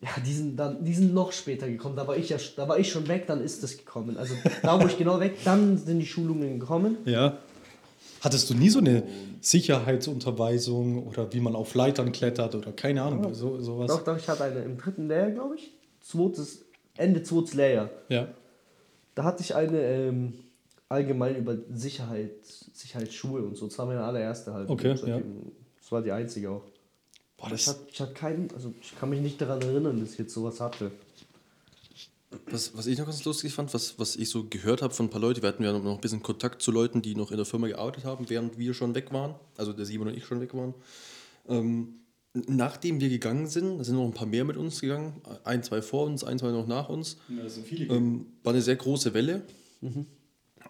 [0.00, 1.96] Ja, die sind, dann, die sind noch später gekommen.
[1.96, 4.16] Da war, ich ja, da war ich schon weg, dann ist das gekommen.
[4.16, 6.98] Also da, wo ich genau weg, dann sind die Schulungen gekommen.
[7.04, 7.38] Ja.
[8.20, 9.02] Hattest du nie so eine
[9.40, 13.88] Sicherheitsunterweisung oder wie man auf Leitern klettert oder keine Ahnung, so, sowas?
[13.88, 15.72] Doch, doch, ich hatte eine im dritten Lehrjahr, glaube ich.
[16.00, 16.64] Zweites,
[16.96, 17.90] Ende zweites Lehrjahr.
[18.08, 18.28] Ja.
[19.14, 20.34] Da hatte ich eine ähm,
[20.88, 22.30] allgemein über Sicherheit,
[22.72, 23.66] Sicherheitsschuhe und so.
[23.66, 24.68] Das war meine allererste halt.
[24.68, 26.62] Okay, seitdem- Das war die einzige auch.
[27.38, 30.00] Boah, Aber ich das, hatte, ich hatte keinen, also ich kann mich nicht daran erinnern,
[30.00, 30.90] dass ich jetzt sowas hatte.
[32.50, 35.10] Was, was ich noch ganz lustig fand, was, was ich so gehört habe von ein
[35.10, 37.46] paar Leuten, wir hatten ja noch ein bisschen Kontakt zu Leuten, die noch in der
[37.46, 40.52] Firma gearbeitet haben, während wir schon weg waren, also der Simon und ich schon weg
[40.52, 40.74] waren.
[41.48, 42.00] Ähm,
[42.34, 45.80] nachdem wir gegangen sind, da sind noch ein paar mehr mit uns gegangen, ein, zwei
[45.80, 47.94] vor uns, ein, zwei noch nach uns, ja, das sind viele.
[47.94, 49.44] ähm, war eine sehr große Welle.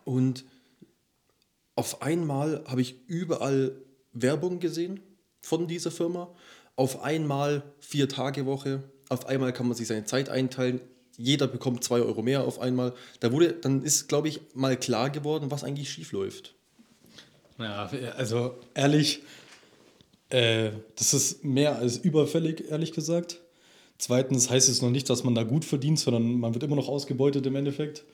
[0.04, 0.44] Und
[1.74, 3.74] auf einmal habe ich überall
[4.12, 5.00] Werbung gesehen
[5.42, 6.28] von dieser Firma.
[6.78, 8.84] Auf einmal vier Tage Woche.
[9.08, 10.80] Auf einmal kann man sich seine Zeit einteilen.
[11.16, 12.94] Jeder bekommt zwei Euro mehr auf einmal.
[13.18, 16.54] Da wurde, dann ist, glaube ich, mal klar geworden, was eigentlich schief läuft.
[17.58, 19.22] Ja, also ehrlich,
[20.30, 23.40] äh, das ist mehr als überfällig, ehrlich gesagt.
[23.98, 26.86] Zweitens heißt es noch nicht, dass man da gut verdient, sondern man wird immer noch
[26.86, 28.04] ausgebeutet im Endeffekt.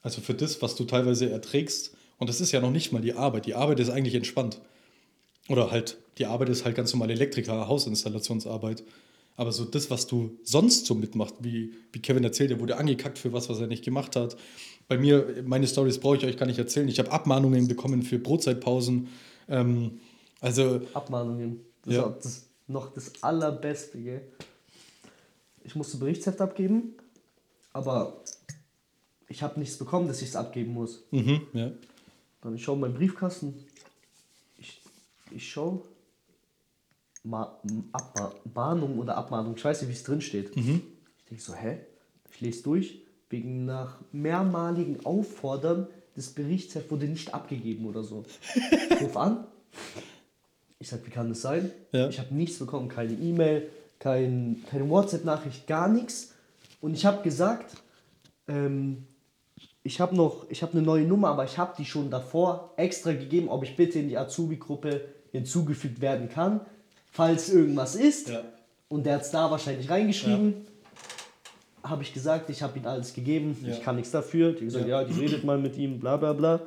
[0.00, 1.94] Also für das, was du teilweise erträgst.
[2.16, 3.44] Und das ist ja noch nicht mal die Arbeit.
[3.44, 4.62] Die Arbeit ist eigentlich entspannt.
[5.50, 8.82] Oder halt, die Arbeit ist halt ganz normale Elektriker, Hausinstallationsarbeit.
[9.36, 13.18] Aber so das, was du sonst so mitmachst, wie, wie Kevin erzählt, er wurde angekackt
[13.18, 14.36] für was, was er nicht gemacht hat.
[14.88, 16.88] Bei mir, meine Stories brauche ich euch gar nicht erzählen.
[16.88, 19.08] Ich habe Abmahnungen bekommen für Brotzeitpausen.
[19.48, 20.00] Ähm,
[20.40, 21.60] also, Abmahnungen.
[21.84, 22.02] Das Ja.
[22.02, 24.22] war, das, noch das allerbeste, gell?
[25.62, 26.94] Ich musste Berichtsheft abgeben,
[27.72, 28.20] aber
[29.28, 31.04] ich habe nichts bekommen, dass ich es abgeben muss.
[31.10, 31.70] Mhm, ja.
[32.40, 33.54] Dann ich schaue meinen Briefkasten.
[34.58, 34.80] Ich,
[35.30, 35.82] ich schaue.
[37.24, 37.60] Ma
[37.92, 40.56] Abma Mahnung oder Abmahnung, ich weiß nicht, wie es drin steht.
[40.56, 41.78] Ich denke so, hä?
[42.30, 43.02] Ich lese durch.
[43.30, 48.24] Wegen nach mehrmaligen Auffordern des Berichtsheft wurde nicht abgegeben oder so.
[48.54, 49.46] Ich ruf an.
[50.78, 51.70] Ich sag, wie kann das sein?
[51.92, 52.08] Ja.
[52.08, 56.34] Ich habe nichts bekommen, keine E-Mail, kein, keine WhatsApp-Nachricht, gar nichts.
[56.80, 57.76] Und ich habe gesagt,
[58.46, 59.06] ähm,
[59.82, 63.12] ich habe noch, ich habe eine neue Nummer, aber ich habe die schon davor extra
[63.12, 66.60] gegeben, ob ich bitte in die Azubi-Gruppe hinzugefügt werden kann,
[67.10, 68.28] falls irgendwas ist.
[68.28, 68.42] Ja.
[68.88, 70.54] Und der hat es da wahrscheinlich reingeschrieben.
[71.82, 73.72] Habe ich gesagt, ich habe ihm alles gegeben, Ja.
[73.72, 74.52] ich kann nichts dafür.
[74.52, 75.00] Die gesagt, Ja.
[75.02, 75.06] ja.
[75.06, 76.60] die redet mal mit ihm, bla bla bla.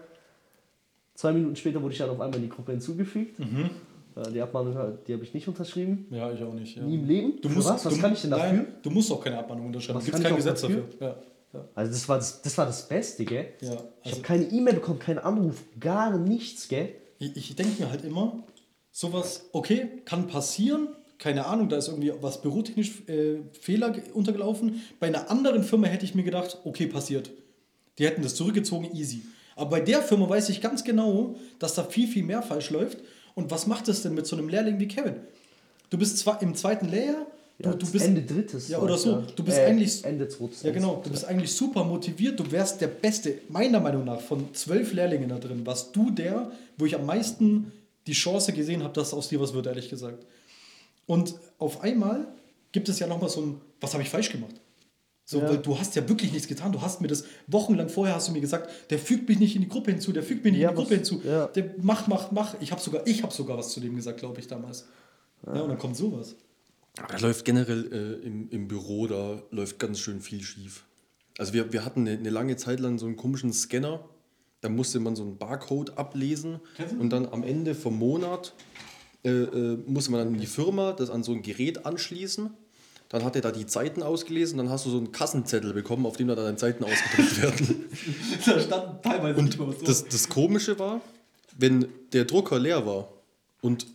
[1.16, 3.38] Zwei Minuten später wurde ich dann auf einmal in die Gruppe hinzugefügt.
[3.40, 3.70] Mhm.
[4.16, 4.74] Äh, Die Abmahnung,
[5.08, 6.08] die habe ich nicht unterschrieben.
[6.10, 6.76] Ja, ich auch nicht.
[6.78, 6.84] Ja.
[6.84, 7.34] Nie im Leben?
[7.42, 7.86] Du musst, was?
[7.86, 8.54] Was du, kann ich denn dafür?
[8.54, 10.00] Nein, du musst auch keine Abmahnung unterschreiben.
[10.00, 10.82] Was Gibt kein ich Gesetz dafür.
[10.82, 11.08] dafür?
[11.08, 11.16] Ja.
[11.54, 11.66] Ja.
[11.76, 13.48] Also das war das, das war das Beste, gell?
[13.62, 16.90] Ja, ich also- habe keine E-Mail bekommen, keinen Anruf, gar nichts, gell?
[17.20, 18.42] Ich, ich denke mir halt immer,
[18.92, 24.82] sowas, okay, kann passieren, keine Ahnung, da ist irgendwie was bürotechnisch äh, Fehler ge- untergelaufen.
[25.00, 27.30] Bei einer anderen Firma hätte ich mir gedacht, okay, passiert.
[28.00, 29.22] Die hätten das zurückgezogen, easy.
[29.56, 32.98] Aber bei der Firma weiß ich ganz genau, dass da viel, viel mehr falsch läuft.
[33.36, 35.16] Und was macht es denn mit so einem Lehrling wie Kevin?
[35.92, 37.28] Du bist zwar im zweiten Layer,
[37.60, 38.70] du, Ja, du bist Ende drittes.
[38.70, 39.22] Ja, oder so.
[39.36, 40.04] Du bist Äh, eigentlich.
[40.04, 40.64] Ende zweites.
[40.64, 41.02] Ja, genau.
[41.04, 42.40] Du bist eigentlich super motiviert.
[42.40, 45.64] Du wärst der Beste, meiner Meinung nach, von zwölf Lehrlingen da drin.
[45.66, 47.72] Warst du der, wo ich am meisten
[48.08, 50.26] die Chance gesehen habe, dass aus dir was wird, ehrlich gesagt.
[51.06, 52.28] Und auf einmal
[52.72, 54.56] gibt es ja nochmal so ein, was habe ich falsch gemacht?
[55.26, 55.50] So, Ja.
[55.50, 56.72] weil du hast ja wirklich nichts getan.
[56.72, 59.62] Du hast mir das wochenlang vorher hast du mir gesagt, der fügt mich nicht in
[59.62, 61.22] die Gruppe hinzu, der fügt mich nicht Ja, in die Gruppe hinzu.
[61.24, 61.48] ja.
[61.48, 62.58] Der macht, macht, macht.
[62.62, 64.86] Ich habe sogar, ich habe sogar was zu dem gesagt, glaube ich damals.
[65.46, 65.62] Ja.
[65.62, 66.36] und dann kommt sowas.
[66.98, 67.88] Aber da läuft generell
[68.22, 70.84] äh, im, im Büro, da läuft ganz schön viel schief.
[71.38, 74.04] Also wir, wir hatten eine, eine lange Zeit lang so einen komischen Scanner,
[74.62, 76.60] da musste man so einen Barcode ablesen
[77.00, 78.54] und dann am Ende vom Monat
[79.24, 82.52] äh, äh, musste man dann in die Firma das an so ein Gerät anschließen.
[83.10, 86.15] Dann hat er da die Zeiten ausgelesen, dann hast du so einen Kassenzettel bekommen, auf
[86.15, 87.86] dem da deine Zeiten ausgedruckt werden.
[88.45, 91.02] da stand teilweise Und das, das Komische war,
[91.58, 93.10] wenn der Drucker leer war
[93.62, 93.86] und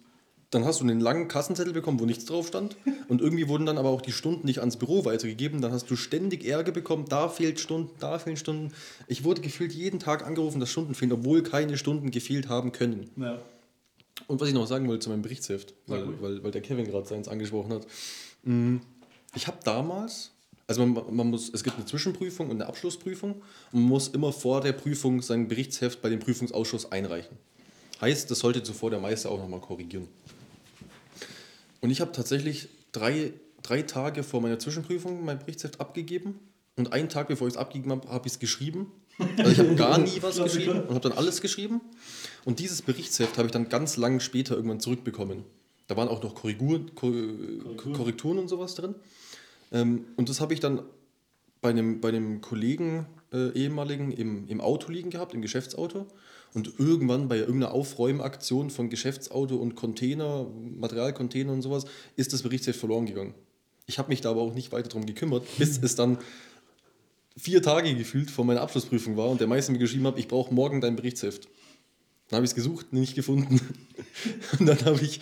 [0.50, 2.76] dann hast du einen langen Kassenzettel bekommen, wo nichts drauf stand.
[3.08, 5.60] Und irgendwie wurden dann aber auch die Stunden nicht ans Büro weitergegeben.
[5.60, 8.72] Dann hast du ständig Ärger bekommen, da fehlt Stunden, da fehlen Stunden.
[9.08, 13.10] Ich wurde gefühlt jeden Tag angerufen, dass Stunden fehlen, obwohl keine Stunden gefehlt haben können.
[13.16, 13.40] Ja.
[14.28, 17.06] Und was ich noch sagen wollte zu meinem Berichtsheft, weil, weil, weil der Kevin gerade
[17.06, 17.86] seins angesprochen hat.
[18.44, 18.76] Mm,
[19.34, 20.30] Ich habe damals,
[20.66, 23.32] also man, man muss, es gibt eine Zwischenprüfung und eine Abschlussprüfung
[23.72, 27.36] und man muss immer vor der Prüfung sein Berichtsheft bei dem Prüfungsausschuss einreichen.
[28.00, 30.08] Heißt, das sollte zuvor der Meister auch nochmal korrigieren.
[31.86, 36.40] Und ich habe tatsächlich drei, drei Tage vor meiner Zwischenprüfung mein Berichtsheft abgegeben
[36.74, 38.90] und einen Tag bevor ich es abgegeben habe, habe ich es geschrieben.
[39.38, 41.80] Also ich habe gar nie was geschrieben und habe dann alles geschrieben.
[42.44, 45.44] Und dieses Berichtsheft habe ich dann ganz lang später irgendwann zurückbekommen.
[45.86, 47.12] Da waren auch noch Korrigur, Kor
[47.76, 48.96] Korrekturen und sowas drin.
[49.70, 50.82] Ähm, und das habe ich dann
[51.60, 56.08] bei einem, bei einem Kollegen, äh, ehemaligen, im, im Auto liegen gehabt, im Geschäftsauto.
[56.56, 60.46] Und irgendwann bei irgendeiner Aufräumaktion von Geschäftsauto und Container,
[60.78, 61.84] Materialcontainer und sowas,
[62.16, 63.34] ist das Berichtsheft verloren gegangen.
[63.84, 66.16] Ich habe mich da aber auch nicht weiter darum gekümmert, bis es dann
[67.36, 70.54] vier Tage gefühlt vor meiner Abschlussprüfung war und der Meister mir geschrieben hat, ich brauche
[70.54, 71.46] morgen dein Berichtsheft.
[72.28, 73.60] Dann habe ich es gesucht, nicht gefunden.
[74.58, 75.20] Und dann habe ich,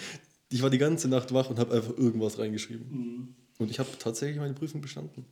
[0.50, 3.34] ich war die ganze Nacht wach und habe einfach irgendwas reingeschrieben.
[3.58, 5.26] Und ich habe tatsächlich meine Prüfung bestanden.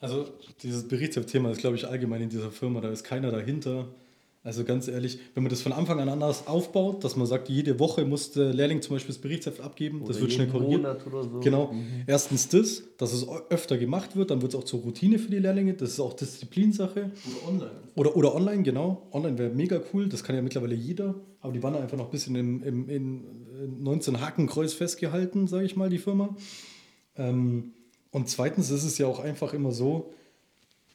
[0.00, 3.94] Also dieses Berichtsthema ist, glaube ich, allgemein in dieser Firma, da ist keiner dahinter.
[4.44, 7.80] Also ganz ehrlich, wenn man das von Anfang an anders aufbaut, dass man sagt, jede
[7.80, 10.82] Woche muss der Lehrling zum Beispiel das Berichtsheft abgeben, das Oder wird schnell korrigiert.
[10.82, 11.40] Monat oder so.
[11.40, 11.72] Genau.
[11.72, 12.04] Mhm.
[12.06, 15.38] Erstens das, dass es öfter gemacht wird, dann wird es auch zur Routine für die
[15.38, 17.10] Lehrlinge, das ist auch Disziplinsache.
[17.10, 17.70] Oder online.
[17.94, 19.08] Oder, oder online, genau.
[19.12, 22.04] Online wäre mega cool, das kann ja mittlerweile jeder, aber die waren da einfach noch
[22.04, 26.36] ein bisschen im, im, in 19 Hakenkreuz festgehalten, sage ich mal, die Firma.
[27.16, 27.72] Ähm,
[28.10, 30.12] und zweitens ist es ja auch einfach immer so,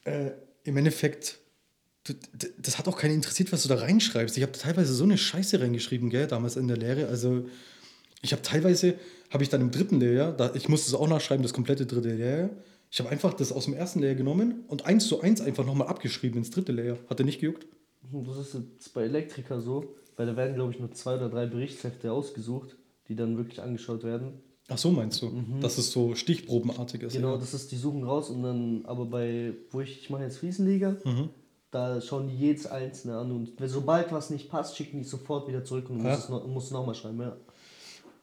[0.03, 0.33] äh,
[0.65, 1.39] im Endeffekt,
[2.61, 4.37] das hat auch keinen interessiert, was du da reinschreibst.
[4.37, 7.07] Ich habe teilweise so eine Scheiße reingeschrieben, gell, damals in der Lehre.
[7.07, 7.45] Also
[8.21, 8.95] ich habe teilweise,
[9.29, 12.13] habe ich dann im dritten Lehrjahr, da, ich musste es auch nachschreiben, das komplette dritte
[12.13, 12.49] Lehrjahr.
[12.91, 15.87] Ich habe einfach das aus dem ersten Lehrjahr genommen und eins zu eins einfach nochmal
[15.87, 16.97] abgeschrieben ins dritte Lehrjahr.
[17.09, 17.67] Hat der nicht gejuckt?
[18.11, 21.45] Das ist jetzt bei Elektriker so, weil da werden, glaube ich, nur zwei oder drei
[21.45, 22.75] Berichtshefte ausgesucht,
[23.07, 24.41] die dann wirklich angeschaut werden.
[24.69, 25.31] Ach so, meinst du?
[25.61, 27.13] Dass es so stichprobenartig ist.
[27.13, 27.37] Genau, ja.
[27.39, 30.97] das ist, die suchen raus und dann, aber bei, wo ich, ich mache jetzt Fliesenleger,
[31.03, 31.29] Mhm.
[31.71, 35.63] Da schauen die jedes einzelne an und sobald was nicht passt, schicken die sofort wieder
[35.63, 36.11] zurück und Ja.
[36.11, 37.35] musst es noch, nochmal schreiben, ja.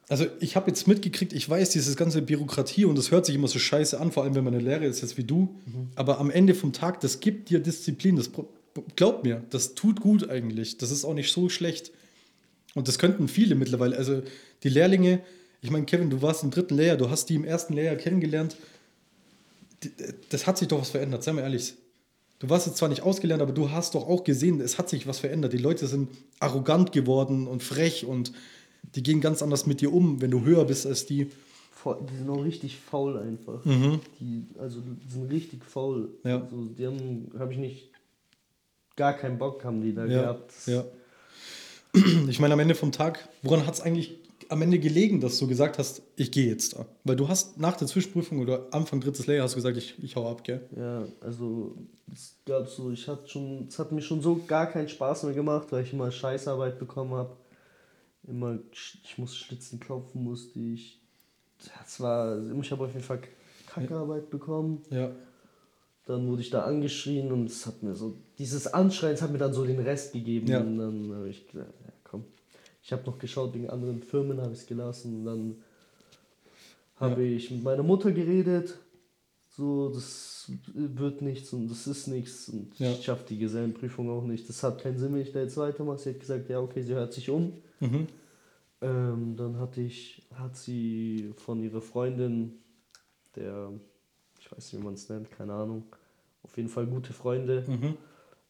[0.08, 3.48] Also ich habe jetzt mitgekriegt, ich weiß, dieses ganze Bürokratie und das hört sich immer
[3.48, 5.56] so scheiße an, vor allem wenn man eine Lehrer ist jetzt wie du.
[5.96, 8.14] Aber am Ende vom Tag, das gibt dir Disziplin.
[8.14, 8.30] Das
[8.94, 10.78] glaub mir, das tut gut eigentlich.
[10.78, 11.90] Das ist auch nicht so schlecht.
[12.76, 13.96] Und das könnten viele mittlerweile.
[13.96, 14.22] Also
[14.62, 15.22] die Lehrlinge,
[15.60, 18.56] ich meine, Kevin, du warst im dritten Lehrjahr, du hast die im ersten Lehrjahr kennengelernt.
[19.82, 19.90] Die-
[20.30, 21.74] Das hat sich doch was verändert, sei mal ehrlich.
[22.38, 25.06] Du warst jetzt zwar nicht ausgelernt, aber du hast doch auch gesehen, es hat sich
[25.06, 25.52] was verändert.
[25.52, 28.32] Die Leute sind arrogant geworden und frech und
[28.94, 31.30] die gehen ganz anders mit dir um, wenn du höher bist als die.
[32.10, 33.62] Die sind auch richtig faul einfach.
[33.64, 36.08] Die, also die sind richtig faul.
[36.24, 36.28] Mhm.
[36.28, 36.40] Ja.
[36.42, 37.90] Also, die haben, habe ich nicht,
[38.96, 40.52] gar keinen Bock haben die da Ja, gehabt.
[40.66, 40.84] ja.
[42.28, 45.46] Ich meine, am Ende vom Tag, woran hat es eigentlich am Ende gelegen, dass du
[45.46, 46.86] gesagt hast, ich gehe jetzt da?
[47.04, 50.16] Weil du hast nach der Zwischenprüfung oder Anfang drittes Lehrjahr hast du gesagt, ich, ich
[50.16, 50.68] hau ab, gell?
[50.76, 51.76] Ja, also
[52.12, 55.34] es gab so, ich hatte schon, es hat mir schon so gar keinen Spaß mehr
[55.34, 57.36] gemacht, weil ich immer Scheißarbeit bekommen habe.
[58.26, 61.00] Immer, ich muss Schlitzen klopfen, musste ich.
[61.78, 63.20] Das war, ich habe auf jeden Fall
[63.66, 64.82] Kackarbeit bekommen.
[64.90, 65.12] Ja.
[66.06, 69.38] Dann wurde ich da angeschrien und es hat mir so, dieses Anschreien, es hat mir
[69.38, 70.46] dann so den Rest gegeben.
[70.46, 70.60] Ja.
[70.60, 71.92] Und dann habe ich gesagt, ja.
[72.86, 75.16] Ich habe noch geschaut, wegen anderen Firmen habe ich es gelassen.
[75.16, 75.56] Und dann
[77.00, 78.78] habe ich mit meiner Mutter geredet.
[79.50, 82.48] So, das wird nichts und das ist nichts.
[82.48, 82.92] Und Ja.
[82.92, 84.48] ich schaffe die Gesellenprüfung auch nicht.
[84.48, 85.98] Das hat keinen Sinn, wenn ich da jetzt weitermache.
[85.98, 87.54] Sie hat gesagt, ja okay, sie hört sich um.
[87.80, 88.06] Mhm.
[88.82, 92.52] Ähm, dann hatte ich, hat sie von ihrer Freundin,
[93.34, 93.72] der,
[94.38, 95.82] ich weiß nicht, wie man es nennt, keine Ahnung,
[96.44, 97.96] auf jeden Fall gute Freunde, Mhm.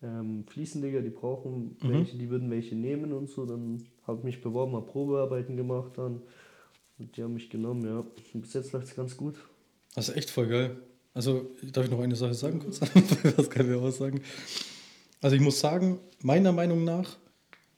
[0.02, 3.46] Ähm, Fliesenleger, die brauchen welche, die würden welche nehmen und so.
[3.46, 6.22] Dann habe ich mich beworben, habe Probearbeiten gemacht dann
[6.98, 8.04] und die haben mich genommen, ja.
[8.34, 9.36] Und bis jetzt läuft es ganz gut.
[9.94, 10.76] Das ist echt voll geil.
[11.14, 12.80] Also, darf ich noch eine Sache sagen kurz?
[13.36, 14.20] Was kann ich aussagen?
[15.22, 17.16] Also, ich muss sagen, meiner Meinung nach,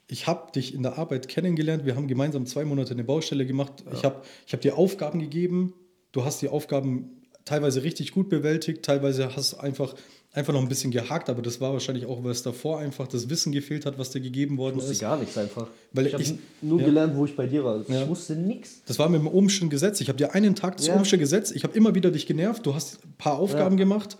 [0.09, 1.85] ich habe dich in der Arbeit kennengelernt.
[1.85, 3.85] Wir haben gemeinsam zwei Monate eine Baustelle gemacht.
[3.92, 5.74] Ich habe ich hab dir Aufgaben gegeben.
[6.12, 8.85] Du hast die Aufgaben teilweise richtig gut bewältigt.
[8.85, 9.94] Teilweise hast du einfach,
[10.32, 11.28] einfach noch ein bisschen gehakt.
[11.30, 14.20] Aber das war wahrscheinlich auch, weil es davor einfach das Wissen gefehlt hat, was dir
[14.20, 15.00] gegeben worden Ich wusste ist.
[15.00, 15.68] gar nichts einfach.
[15.92, 16.86] Weil ich ich- nur ja.
[16.86, 17.82] gelernt, wo ich bei dir war.
[17.88, 18.02] Ja.
[18.02, 18.82] Ich wusste nichts.
[18.86, 20.00] Das war mit dem Ohmschen Gesetz.
[20.00, 20.96] Ich habe dir einen Tag das Ja.
[20.96, 23.84] Ohmsche Gesetz, ich habe immer wieder dich genervt, du hast ein paar Aufgaben Ja.
[23.84, 24.16] gemacht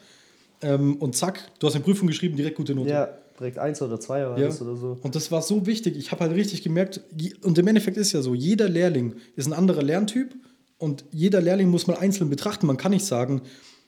[0.62, 2.90] ähm, und zack, du hast eine Prüfung geschrieben, direkt gute Note.
[2.90, 4.46] Ja, direkt eins oder zwei war Ja.
[4.46, 4.98] das oder so.
[5.02, 5.96] Und das war so wichtig.
[5.96, 7.00] Ich habe halt richtig gemerkt,
[7.42, 10.34] und im Endeffekt ist ja so, jeder Lehrling ist ein anderer Lerntyp
[10.78, 12.66] und jeder Lehrling muss man einzeln betrachten.
[12.66, 13.42] Man kann nicht sagen,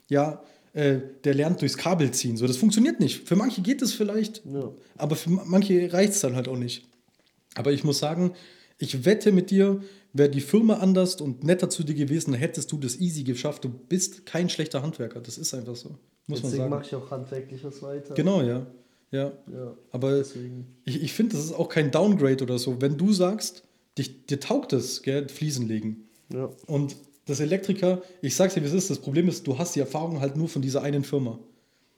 [0.08, 2.36] ja, äh, der lernt durchs Kabel ziehen.
[2.36, 3.26] So, das funktioniert nicht.
[3.28, 4.70] Für manche geht es vielleicht, Ja.
[4.96, 6.86] aber für ma- manche reicht es dann halt auch nicht.
[7.54, 8.32] Aber ich muss sagen,
[8.78, 12.78] ich wette mit dir, wäre die Firma anders und netter zu dir gewesen, hättest du
[12.78, 13.64] das easy geschafft.
[13.64, 15.20] Du bist kein schlechter Handwerker.
[15.20, 15.90] Das ist einfach so.
[16.26, 16.70] Muss man Deswegen sagen.
[16.70, 18.14] mache ich auch handwerklich was weiter.
[18.14, 18.66] Genau, ja.
[19.12, 19.32] Ja.
[19.52, 20.66] Ja, Aber deswegen.
[20.84, 22.80] ich, ich finde, das ist auch kein Downgrade oder so.
[22.80, 23.64] Wenn du sagst,
[23.98, 26.04] dich, dir taugt es, gell, Fliesen legen.
[26.32, 26.48] Ja.
[26.66, 26.94] Und
[27.30, 30.20] das Elektriker, ich sag's dir, wie es ist, das Problem ist, du hast die Erfahrung
[30.20, 31.38] halt nur von dieser einen Firma.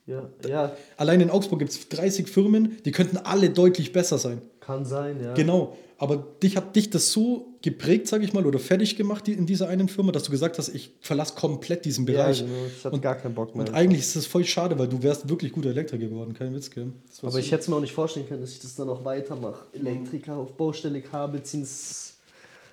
[0.07, 4.43] Ja, ja, Allein in Augsburg gibt es 30 Firmen, die könnten alle deutlich besser sein.
[4.61, 5.35] kann sein, ja.
[5.35, 5.77] Genau.
[5.99, 9.69] Aber dich hat dich das so geprägt, sage ich mal, oder fertig gemacht in dieser
[9.69, 12.41] einen Firma, dass du gesagt hast, ich verlasse komplett diesen Ja, Bereich.
[12.41, 12.53] genau.
[12.77, 13.69] Ich hatte Und- gar keinen Bock mehr.
[13.69, 16.71] Und eigentlich ist das voll schade, weil du wärst wirklich guter Elektriker geworden, kein Witz,
[16.73, 16.89] gell?
[17.23, 19.05] Aber so- ich hätte es mir auch nicht vorstellen können, dass ich das dann noch
[19.05, 19.67] weitermache.
[19.73, 21.63] Elektriker auf Baustelle, Kabel ziehen,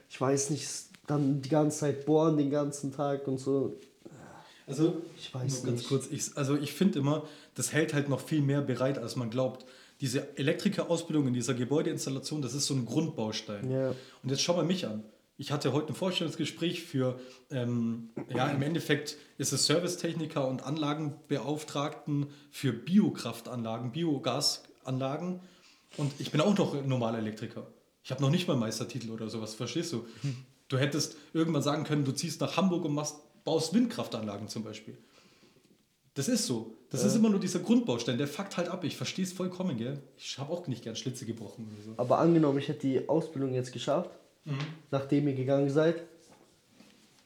[0.09, 0.67] ich weiß nicht,
[1.09, 3.79] dann die ganze Zeit bohren den ganzen Tag und so.
[4.67, 5.89] Also, Ich weiß nur ganz nicht.
[5.89, 7.23] kurz, ich, also ich finde immer,
[7.55, 9.65] das hält halt noch viel mehr bereit, als man glaubt.
[9.99, 13.69] Diese Elektrikerausbildung in dieser Gebäudeinstallation, das ist so ein Grundbaustein.
[13.69, 13.89] Ja.
[14.23, 15.03] Und jetzt schau mal mich an.
[15.37, 17.19] Ich hatte heute ein Vorstellungsgespräch für,
[17.49, 25.39] ähm, ja, im Endeffekt ist es Servicetechniker und Anlagenbeauftragten für Biokraftanlagen, Biogasanlagen.
[25.97, 27.67] Und ich bin auch noch normaler Elektriker.
[28.03, 30.05] Ich habe noch nicht mal Meistertitel oder sowas, verstehst du?
[30.69, 34.97] Du hättest irgendwann sagen können, du ziehst nach Hamburg und machst, baust Windkraftanlagen zum Beispiel.
[36.13, 36.73] Das ist so.
[36.89, 38.83] Das ist immer nur dieser Grundbaustein, der fuckt halt ab.
[38.83, 39.99] Ich verstehe es vollkommen, gell?
[40.17, 41.93] Ich habe auch nicht gern Schlitze gebrochen oder so.
[42.01, 44.09] Aber angenommen, ich hätte die Ausbildung jetzt geschafft,
[44.45, 44.57] Mhm.
[44.89, 46.03] nachdem ihr gegangen seid.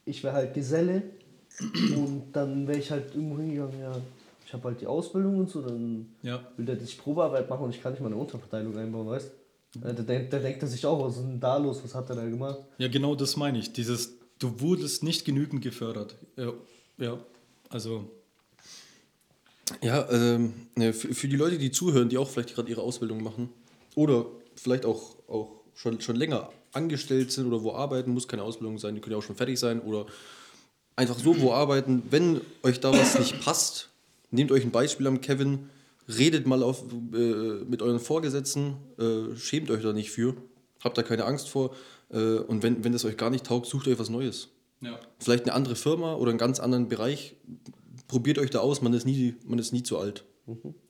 [0.04, 1.02] Ich wäre halt Geselle
[1.96, 3.96] und dann wäre ich halt irgendwo hingegangen, ja.
[4.46, 6.40] Ich habe halt die Ausbildung und so, dann Ja.
[6.56, 9.32] will der sich Probearbeit machen und ich kann nicht mal eine Unterverteilung einbauen, weißt du?
[9.74, 12.16] Der, der, der denkt er sich auch, was ist denn da los, was hat er
[12.16, 12.58] da gemacht?
[12.78, 13.72] Ja, genau das meine ich.
[13.72, 16.16] Dieses, du wurdest nicht genügend gefördert.
[16.36, 16.52] Ja,
[16.98, 17.18] ja.
[17.70, 18.08] also
[19.82, 23.22] Ja, ähm, ne, für, für die Leute, die zuhören, die auch vielleicht gerade ihre Ausbildung
[23.22, 23.48] machen
[23.94, 28.78] oder vielleicht auch, auch schon, schon länger angestellt sind oder wo arbeiten, muss keine Ausbildung
[28.78, 30.06] sein, die können ja auch schon fertig sein oder
[30.96, 32.02] einfach so wo arbeiten.
[32.10, 33.90] Wenn euch da was nicht passt,
[34.30, 35.70] nehmt euch ein Beispiel am Kevin,
[36.08, 40.36] redet mal auf, äh, mit euren Vorgesetzten, äh, schämt euch da nicht für,
[40.82, 41.74] habt da keine Angst vor.
[42.10, 44.48] Äh, und wenn, wenn das euch gar nicht taugt, sucht euch was Neues.
[44.80, 44.98] Ja.
[45.18, 47.36] Vielleicht eine andere Firma oder einen ganz anderen Bereich.
[48.06, 50.24] Probiert euch da aus, man ist nie, man ist nie zu alt.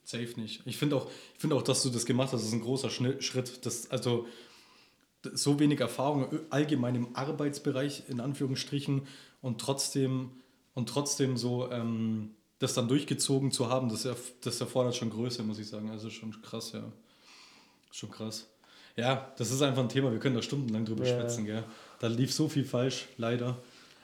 [0.03, 0.61] Safe nicht.
[0.65, 3.65] Ich finde auch, ich finde auch, dass du das gemacht hast, ist ein großer Schritt.
[3.65, 4.25] Das, also
[5.33, 9.07] so wenig Erfahrung allgemein im Arbeitsbereich in Anführungsstrichen
[9.41, 10.31] und trotzdem
[10.73, 15.43] und trotzdem so ähm, das dann durchgezogen zu haben, das, erf das erfordert schon Größe,
[15.43, 15.89] muss ich sagen.
[15.89, 16.83] Also schon krass, ja.
[17.91, 18.47] Schon krass.
[18.95, 21.19] Ja, das ist einfach ein Thema, wir können da stundenlang drüber Ja.
[21.19, 21.63] schwätzen, gell?
[21.99, 23.57] Da lief so viel falsch, leider.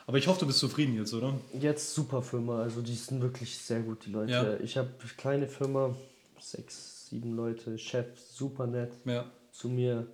[0.06, 1.34] Aber ich hoffe, du bist zufrieden jetzt, oder?
[1.58, 4.32] Jetzt super Firma, also die sind wirklich sehr gut, die Leute.
[4.32, 4.60] Ja.
[4.60, 5.96] Ich habe kleine Firma,
[6.40, 10.08] sechs, sieben Leute, Chef, super nett Ja, zu mir.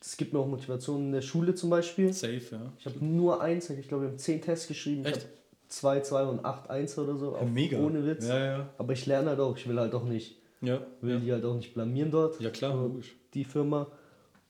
[0.00, 2.12] Es gibt mir auch Motivation in der Schule zum Beispiel.
[2.12, 2.72] safe, ja.
[2.78, 5.04] Ich habe nur eins, ich glaube, wir haben zehn Tests geschrieben.
[5.06, 5.26] Echt?
[5.68, 7.36] Habe zwei, zwei und acht Eins oder so.
[7.36, 7.78] ja mega.
[7.78, 8.26] Ohne Witz.
[8.26, 8.68] Ja, ja.
[8.78, 11.20] Aber ich lerne halt auch, ich will halt auch nicht, Ja, will ja.
[11.20, 12.40] die halt auch nicht blamieren dort.
[12.40, 13.14] Ja, klar, logisch.
[13.34, 13.86] Die Firma.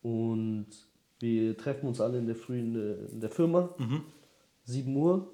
[0.02, 0.66] Und
[1.20, 3.70] wir treffen uns alle in der Früh in der, in der Firma.
[3.78, 4.02] Mhm.
[4.64, 5.30] 7 Uhr.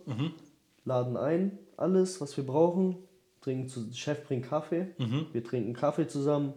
[0.84, 2.96] Laden ein, alles, was wir brauchen.
[3.40, 4.88] Trinken zu, der Chef bringt Kaffee.
[4.98, 5.26] Mhm.
[5.32, 6.54] Wir trinken Kaffee zusammen.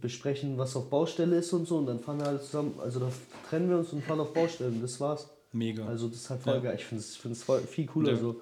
[0.00, 1.76] Besprechen, was auf Baustelle ist und so.
[1.78, 2.74] Und dann fahren wir alle zusammen.
[2.82, 3.08] Also da
[3.48, 4.80] trennen wir uns und fahren auf Baustellen.
[4.82, 5.30] Das war's.
[5.54, 5.86] Mega.
[5.86, 6.60] Also das ist halt voll Ja.
[6.60, 6.76] geil.
[6.78, 8.18] Ich finde es voll viel cooler Ja.
[8.18, 8.40] so.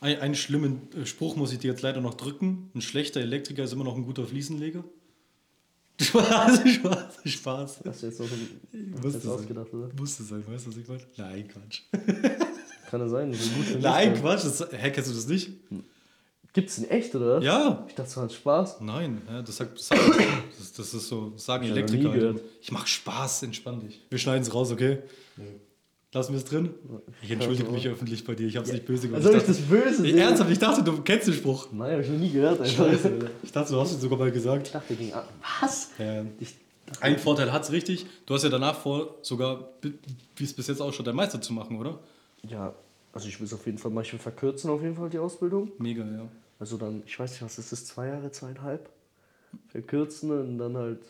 [0.00, 2.70] Ein, einen schlimmen äh, Spruch muss ich dir jetzt leider noch drücken.
[2.74, 4.82] Ein schlechter Elektriker ist immer noch ein guter Fliesenleger.
[6.00, 7.80] Spaß, Spaß, Spaß.
[7.84, 8.24] Hast du jetzt auch
[8.72, 9.90] ein, ausgedacht, oder?
[9.98, 11.02] Musste sein, weißt du, was ich meine?
[11.18, 11.82] Nein, Quatsch.
[12.90, 13.34] Kann ja sein.
[13.34, 14.14] So Nein.
[14.14, 14.44] Quatsch.
[14.44, 15.50] Das, hä, kennst du das nicht?
[16.54, 17.42] Gibt's den echt, oder?
[17.42, 17.84] Ja.
[17.86, 18.80] Ich dachte, das war ein Spaß.
[18.80, 20.00] Nein, ja, das, sagt, das, sagt,
[20.58, 22.10] das, das ist so, das sagen Ich Elektriker.
[22.10, 22.34] Alter.
[22.62, 24.00] Ich mach Spaß, entspann dich.
[24.08, 24.98] Wir schneiden es raus, okay?
[26.12, 26.70] Lassen wir es drin?
[27.22, 29.22] Ich entschuldige mich öffentlich bei dir, ich hab's nicht böse gemacht.
[29.22, 30.18] Soll ich das böse sehen?
[30.18, 31.68] ernsthaft, ich dachte, du kennst den Spruch.
[31.70, 32.60] Nein, hab ich noch nie gehört.
[32.60, 32.72] Alter.
[32.72, 33.30] Scheiße.
[33.44, 34.66] Ich dachte, du hast ihn sogar mal gesagt.
[34.66, 35.12] Ich dachte, ging.
[35.60, 35.90] Was?
[35.98, 36.24] Ja.
[36.40, 36.56] Ich,
[37.00, 38.06] Ein Vorteil hat es richtig.
[38.26, 41.78] Du hast ja danach vor, sogar, wie es bis jetzt ausschaut, dein Meister zu machen,
[41.78, 42.00] oder?
[42.42, 42.74] ja,
[43.12, 45.72] also ich will es auf jeden Fall manchmal verkürzen, auf jeden Fall die Ausbildung.
[45.78, 46.28] Mega, ja.
[46.58, 48.88] Also dann, ich weiß nicht, was ist das, zwei Jahre, zweieinhalb?
[49.68, 51.00] Verkürzen und dann halt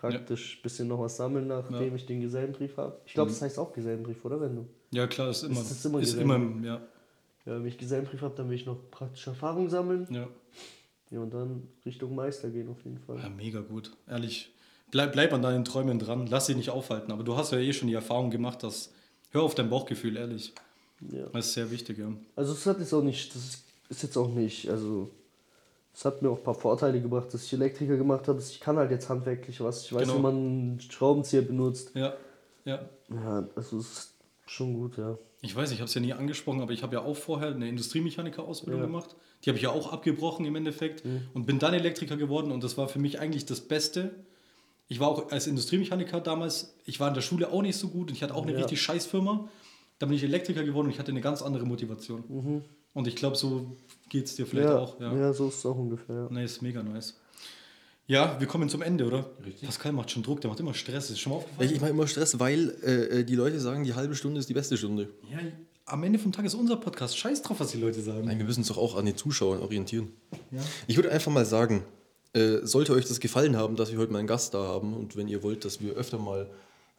[0.00, 1.90] praktisch ein bisschen noch was sammeln, nachdem.
[1.90, 1.96] Mhm.
[1.96, 2.98] ich den Gesellenbrief habe.
[3.06, 4.40] Ich glaube, das heißt auch Gesellenbrief, oder?
[4.40, 4.66] Wenn du.
[4.92, 5.54] Ja, klar, ist immer.
[5.56, 6.80] das ist immer ist immer ja.
[7.46, 10.06] Ja, wenn ich Gesellenbrief habe, dann will ich noch praktische Erfahrung sammeln.
[10.10, 10.28] ja.
[11.12, 13.18] Ja, und dann Richtung Meister gehen auf jeden Fall.
[13.18, 13.90] Ja, mega gut.
[14.08, 14.52] Ehrlich,
[14.92, 16.28] bleib, bleib an deinen Träumen dran.
[16.28, 17.10] Lass dich nicht aufhalten.
[17.10, 18.92] Aber du hast ja eh schon die Erfahrung gemacht, dass.
[19.32, 20.52] Hör auf dein Bauchgefühl, ehrlich.
[21.10, 21.26] Ja.
[21.32, 22.12] Das ist sehr wichtig, ja.
[22.36, 25.10] Also es hat jetzt auch nicht, das ist- ist jetzt auch nicht, also
[26.00, 28.40] es hat mir auch ein paar Vorteile gebracht, dass ich Elektriker gemacht habe.
[28.40, 29.84] Ich kann halt jetzt handwerklich was.
[29.84, 30.16] Ich weiß, Genau.
[30.16, 31.90] wie man einen Schraubenzieher benutzt.
[31.94, 32.14] Ja,
[32.64, 32.88] ja.
[33.10, 34.14] Ja, also es ist
[34.46, 35.18] schon gut, ja.
[35.42, 37.68] Ich weiß, ich habe es ja nie angesprochen, aber ich habe ja auch vorher eine
[37.68, 38.86] Industriemechaniker-Ausbildung Ja.
[38.86, 38.92] Mhm.
[38.92, 39.14] gemacht.
[39.44, 41.02] Die habe ich ja auch abgebrochen im Endeffekt
[41.34, 44.10] und bin dann Elektriker geworden und das war für mich eigentlich das Beste.
[44.88, 48.08] Ich war auch als Industriemechaniker damals, ich war in der Schule auch nicht so gut
[48.08, 48.58] und ich hatte auch eine Ja.
[48.60, 49.48] richtig scheiß Firma.
[50.00, 52.64] Dann bin ich Elektriker geworden und ich hatte eine ganz andere Motivation.
[52.92, 53.76] Und ich glaube, so
[54.08, 54.74] geht es dir vielleicht Mhm.
[54.74, 55.00] ja, auch.
[55.00, 55.14] Ja.
[55.16, 55.32] ja.
[55.32, 56.16] so ist es auch ungefähr.
[56.16, 56.28] Ja.
[56.30, 57.16] Nice, mega nice.
[58.08, 59.30] Ja, wir kommen zum Ende, oder?
[59.64, 61.10] Pascal macht schon Druck, der macht immer Stress.
[61.10, 61.68] Ist schon mal aufgefallen?
[61.68, 64.54] Ich, ich mache immer Stress, weil äh, die Leute sagen, die halbe Stunde ist die
[64.54, 65.10] beste Stunde.
[65.30, 65.38] Ja,
[65.84, 67.16] am Ende vom Tag ist unser Podcast.
[67.16, 68.24] Scheiß drauf, was die Leute sagen.
[68.24, 70.08] Nein, wir müssen uns doch auch an den Zuschauern orientieren.
[70.50, 70.60] Ja.
[70.88, 71.84] Ich würde einfach mal sagen,
[72.32, 75.16] äh, sollte euch das gefallen haben, dass wir heute mal einen Gast da haben und
[75.16, 76.48] wenn ihr wollt, dass wir öfter mal,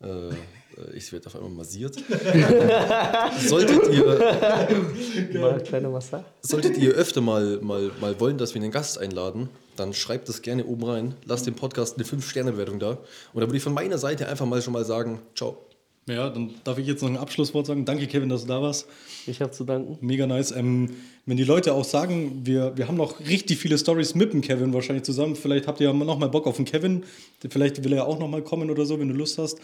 [0.04, 1.96] äh, äh, ich werde auf einmal massiert,
[3.48, 6.26] solltet ihr Mal ein kleiner Massage.
[6.42, 10.42] Solltet ihr öfter mal, mal, mal wollen, dass wir einen Gast einladen, dann schreibt das
[10.42, 11.16] gerne oben rein.
[11.26, 12.92] Lasst dem Podcast eine 5-Sterne-Bewertung da.
[13.34, 15.66] Und da würde ich von meiner Seite einfach mal schon mal sagen, ciao.
[16.12, 17.86] Ja, dann darf ich jetzt noch ein Abschlusswort sagen.
[17.86, 18.88] Danke, Kevin, dass du da warst.
[19.28, 19.98] Ich habe zu danken.
[20.06, 20.52] Mega nice.
[20.52, 20.90] Ähm,
[21.26, 24.74] wenn die Leute auch sagen, wir, wir haben noch richtig viele Stories mit dem Kevin
[24.74, 25.36] wahrscheinlich zusammen.
[25.36, 27.04] Vielleicht habt ihr ja noch mal Bock auf den Kevin.
[27.50, 29.60] Vielleicht will er ja auch noch mal kommen oder so, wenn du Lust hast.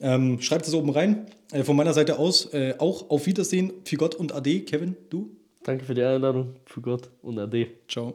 [0.00, 1.26] Ähm, schreibt es oben rein.
[1.52, 3.72] Äh, von meiner Seite aus äh, auch auf Wiedersehen.
[3.84, 4.60] Für Gott und Ade.
[4.60, 5.30] Kevin, du?
[5.64, 6.54] Danke für die Einladung.
[6.66, 7.68] Für Gott und Ade.
[7.88, 8.14] Ciao.